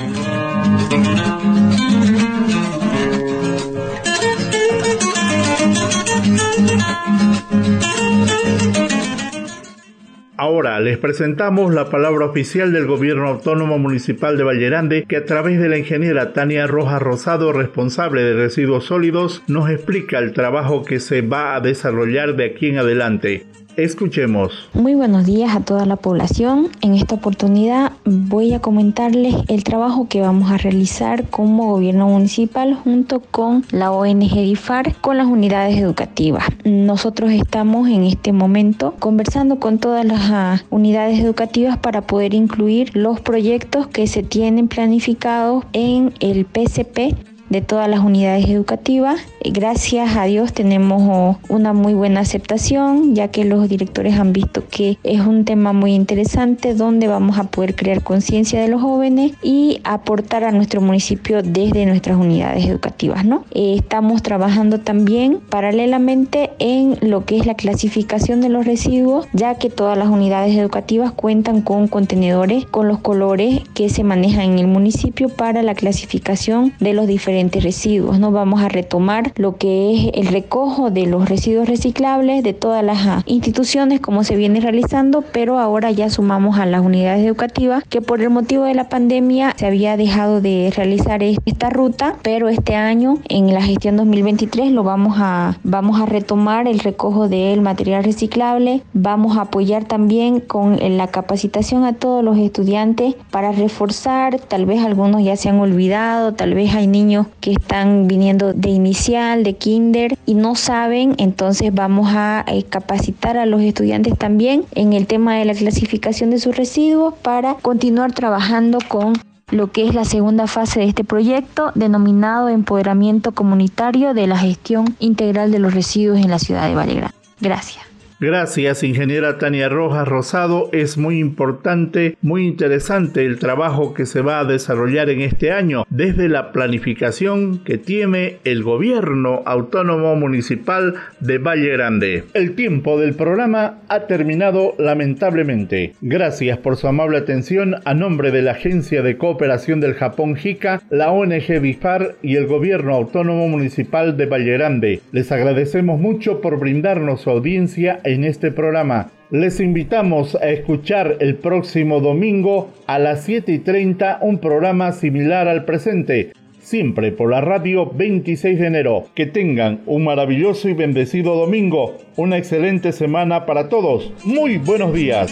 Ahora 10.44 10.78
les 10.82 10.98
presentamos 10.98 11.74
la 11.74 11.90
palabra 11.90 12.26
oficial 12.26 12.74
del 12.74 12.86
Gobierno 12.86 13.30
Autónomo 13.30 13.80
Municipal 13.80 14.36
de 14.36 14.44
Vallerande, 14.44 15.06
que 15.08 15.16
a 15.16 15.24
través 15.24 15.58
de 15.58 15.70
la 15.70 15.78
ingeniera 15.78 16.34
Tania 16.34 16.68
Rojas 16.68 17.02
Rosado, 17.02 17.54
responsable 17.54 18.24
de 18.24 18.34
residuos 18.34 18.84
sólidos, 18.84 19.42
nos 19.48 19.70
explica 19.70 20.20
el 20.20 20.34
trabajo 20.34 20.84
que 20.84 21.00
se 21.00 21.22
va 21.22 21.56
a 21.56 21.62
desarrollar 21.62 22.36
de 22.36 22.44
aquí 22.44 22.68
en 22.68 22.78
adelante. 22.78 23.46
Escuchemos. 23.78 24.70
Muy 24.74 24.94
buenos 24.94 25.26
días 25.26 25.56
a 25.56 25.62
toda 25.62 25.86
la 25.88 25.96
población. 25.96 26.70
En 26.82 26.94
esta 26.94 27.16
oportunidad 27.16 27.94
voy 28.06 28.54
a 28.54 28.60
comentarles 28.60 29.36
el 29.48 29.64
trabajo 29.64 30.08
que 30.08 30.22
vamos 30.22 30.52
a 30.52 30.58
realizar 30.58 31.28
como 31.30 31.72
gobierno 31.72 32.08
municipal 32.08 32.76
junto 32.76 33.20
con 33.20 33.66
la 33.72 33.92
ONG 33.92 34.32
DIFAR 34.36 34.96
con 35.02 35.18
las 35.18 35.26
unidades 35.26 35.78
educativas. 35.78 36.46
Nosotros 36.64 37.32
estamos 37.32 37.90
en 37.90 38.04
este 38.04 38.32
momento 38.32 38.94
conversando 39.00 39.60
con 39.60 39.80
todas 39.80 40.06
las 40.06 40.22
ah, 40.30 40.64
unidades 40.70 41.20
educativas 41.20 41.78
para 41.78 42.02
poder 42.02 42.36
incluir 42.36 42.96
los 42.96 43.22
proyectos 43.22 43.88
que 43.88 44.06
se 44.06 44.22
tienen 44.22 44.68
planificados 44.68 45.66
en 45.74 46.14
el 46.20 46.46
PCP 46.46 47.33
de 47.50 47.62
todas 47.62 47.90
las 47.90 48.00
unidades 48.00 48.48
educativas. 48.50 49.20
Gracias 49.44 50.16
a 50.16 50.26
Dios 50.26 50.54
tenemos 50.54 51.02
oh, 51.06 51.38
una 51.50 51.74
muy 51.74 51.94
buena 51.94 52.22
aceptación, 52.22 53.16
ya 53.16 53.28
que 53.28 53.46
los 53.46 53.68
directores 53.70 54.18
han 54.18 54.34
visto 54.34 54.64
que 54.70 54.98
es 55.04 55.22
un 55.22 55.46
tema 55.46 55.74
muy 55.74 55.94
interesante 55.94 56.74
donde 56.74 57.08
vamos 57.08 57.38
a 57.38 57.44
poder 57.44 57.76
crear 57.76 58.02
conciencia 58.04 58.62
de 58.62 58.68
los 58.68 58.82
jóvenes 58.82 59.34
y 59.44 59.82
aportar 59.84 60.44
a 60.44 60.52
nuestro 60.52 60.82
municipio 60.82 61.44
desde 61.44 61.86
nuestras 61.86 62.18
unidades 62.18 62.66
educativas. 62.66 63.26
¿no? 63.26 63.46
Eh, 63.52 63.76
estamos 63.78 64.24
trabajando 64.24 64.80
también 64.80 65.40
paralelamente 65.50 66.52
en 66.60 66.98
lo 67.02 67.26
que 67.26 67.38
es 67.38 67.46
la 67.46 67.56
clasificación 67.56 68.42
de 68.42 68.50
los 68.50 68.66
residuos, 68.66 69.28
ya 69.34 69.56
que 69.56 69.70
todas 69.70 69.98
las 69.98 70.08
unidades 70.08 70.56
educativas 70.56 71.12
cuentan 71.12 71.62
con 71.62 71.88
contenedores 71.88 72.66
con 72.66 72.88
los 72.88 73.00
colores 73.00 73.62
que 73.74 73.90
se 73.90 74.04
manejan 74.04 74.52
en 74.52 74.60
el 74.60 74.68
municipio 74.68 75.30
para 75.30 75.62
la 75.64 75.76
clasificación 75.76 76.74
de 76.80 76.94
los 76.94 77.08
diferentes 77.08 77.43
residuos. 77.52 78.20
¿no? 78.20 78.32
Vamos 78.32 78.62
a 78.62 78.70
retomar 78.70 79.32
lo 79.36 79.58
que 79.58 79.94
es 79.94 80.12
el 80.14 80.28
recojo 80.28 80.92
de 80.92 81.06
los 81.06 81.30
residuos 81.30 81.68
reciclables 81.68 82.44
de 82.44 82.54
todas 82.54 82.84
las 82.84 83.06
ah, 83.06 83.24
instituciones 83.26 84.00
como 84.00 84.24
se 84.24 84.36
viene 84.36 84.60
realizando, 84.60 85.24
pero 85.32 85.60
ahora 85.60 85.92
ya 85.92 86.10
sumamos 86.10 86.58
a 86.58 86.66
las 86.66 86.82
unidades 86.82 87.26
educativas 87.26 87.84
que 87.90 88.02
por 88.02 88.22
el 88.22 88.30
motivo 88.30 88.64
de 88.66 88.74
la 88.74 88.90
pandemia 88.90 89.54
se 89.58 89.66
había 89.66 89.98
dejado 89.98 90.42
de 90.42 90.72
realizar 90.76 91.24
esta 91.24 91.70
ruta, 91.70 92.16
pero 92.22 92.50
este 92.50 92.76
año 92.76 93.18
en 93.30 93.54
la 93.54 93.62
gestión 93.62 93.98
2023 93.98 94.72
lo 94.72 94.84
vamos 94.84 95.16
a 95.18 95.58
vamos 95.64 96.02
a 96.02 96.06
retomar 96.06 96.68
el 96.68 96.80
recojo 96.80 97.28
del 97.28 97.62
material 97.62 98.04
reciclable, 98.04 98.82
vamos 98.94 99.38
a 99.38 99.42
apoyar 99.42 99.86
también 99.86 100.40
con 100.40 100.78
la 100.98 101.08
capacitación 101.08 101.84
a 101.84 101.94
todos 101.94 102.24
los 102.24 102.38
estudiantes 102.38 103.16
para 103.32 103.52
reforzar, 103.52 104.40
tal 104.40 104.66
vez 104.66 104.84
algunos 104.84 105.24
ya 105.24 105.36
se 105.36 105.50
han 105.50 105.60
olvidado, 105.60 106.34
tal 106.34 106.54
vez 106.54 106.74
hay 106.74 106.88
niños 106.88 107.23
que 107.40 107.54
están 107.54 108.08
viniendo 108.08 108.54
de 108.54 108.70
inicial, 108.70 109.44
de 109.44 109.56
kinder 109.56 110.18
y 110.26 110.36
no 110.36 110.56
saben, 110.56 111.16
entonces 111.18 111.74
vamos 111.74 112.10
a 112.14 112.44
eh, 112.48 112.64
capacitar 112.64 113.38
a 113.38 113.46
los 113.46 113.62
estudiantes 113.62 114.18
también 114.18 114.66
en 114.76 114.94
el 114.94 115.08
tema 115.08 115.36
de 115.36 115.46
la 115.46 115.54
clasificación 115.54 116.30
de 116.30 116.40
sus 116.40 116.56
residuos 116.56 117.14
para 117.16 117.56
continuar 117.56 118.14
trabajando 118.14 118.80
con 118.88 119.14
lo 119.52 119.72
que 119.72 119.88
es 119.88 119.94
la 119.94 120.06
segunda 120.06 120.48
fase 120.48 120.80
de 120.80 120.88
este 120.88 121.04
proyecto 121.04 121.72
denominado 121.76 122.50
Empoderamiento 122.50 123.34
Comunitario 123.34 124.14
de 124.14 124.28
la 124.28 124.38
Gestión 124.38 124.96
Integral 125.00 125.52
de 125.52 125.60
los 125.60 125.74
Residuos 125.74 126.18
en 126.20 126.30
la 126.30 126.40
ciudad 126.40 126.68
de 126.68 126.76
Vallegrán. 126.76 127.12
Gracias. 127.40 127.93
Gracias, 128.26 128.84
ingeniera 128.84 129.38
Tania 129.38 129.68
Rojas 129.68 130.08
Rosado. 130.08 130.70
Es 130.72 130.98
muy 130.98 131.20
importante, 131.20 132.16
muy 132.22 132.48
interesante 132.48 133.26
el 133.26 133.38
trabajo 133.38 133.94
que 133.94 134.06
se 134.06 134.22
va 134.22 134.40
a 134.40 134.46
desarrollar 134.46 135.10
en 135.10 135.20
este 135.20 135.52
año 135.52 135.84
desde 135.90 136.30
la 136.30 136.54
planificación 136.54 137.60
que 137.66 137.78
tiene 137.78 138.38
el 138.46 138.64
gobierno 138.64 139.42
autónomo 139.46 140.16
municipal 140.16 140.94
de 141.20 141.38
Valle 141.38 141.74
Grande. 141.74 142.24
El 142.34 142.56
tiempo 142.56 142.98
del 142.98 143.14
programa 143.14 143.80
ha 143.90 144.08
terminado 144.08 144.74
lamentablemente. 144.78 145.94
Gracias 146.00 146.58
por 146.60 146.78
su 146.78 146.88
amable 146.88 147.18
atención 147.18 147.76
a 147.84 147.94
nombre 147.94 148.32
de 148.32 148.42
la 148.42 148.52
Agencia 148.52 149.02
de 149.02 149.18
Cooperación 149.18 149.82
del 149.82 149.96
Japón 149.96 150.38
JICA, 150.38 150.82
la 150.90 151.12
ONG 151.12 151.60
BIFAR 151.60 152.16
y 152.22 152.38
el 152.38 152.48
gobierno 152.48 152.96
autónomo 152.96 153.50
municipal 153.50 154.16
de 154.16 154.28
Valle 154.28 154.54
Grande. 154.54 155.02
Les 155.12 155.30
agradecemos 155.34 156.00
mucho 156.00 156.40
por 156.40 156.58
brindarnos 156.58 157.20
su 157.20 157.30
audiencia 157.30 158.00
en 158.14 158.24
este 158.24 158.52
programa. 158.52 159.12
Les 159.30 159.60
invitamos 159.60 160.36
a 160.36 160.50
escuchar 160.50 161.18
el 161.20 161.36
próximo 161.36 162.00
domingo 162.00 162.70
a 162.86 163.00
las 163.00 163.24
7 163.24 163.52
y 163.52 163.60
30 163.60 164.20
un 164.22 164.38
programa 164.38 164.92
similar 164.92 165.48
al 165.48 165.66
presente, 165.66 166.34
siempre 166.60 167.12
por 167.12 167.32
la 167.32 167.42
radio 167.42 167.90
26 167.92 168.60
de 168.60 168.68
enero. 168.68 169.06
Que 169.16 169.26
tengan 169.26 169.82
un 169.86 170.04
maravilloso 170.04 170.70
y 170.70 170.74
bendecido 170.74 171.36
domingo, 171.36 171.98
una 172.16 172.38
excelente 172.38 172.92
semana 172.92 173.46
para 173.46 173.70
todos. 173.70 174.14
Muy 174.24 174.58
buenos 174.58 174.94
días. 174.94 175.32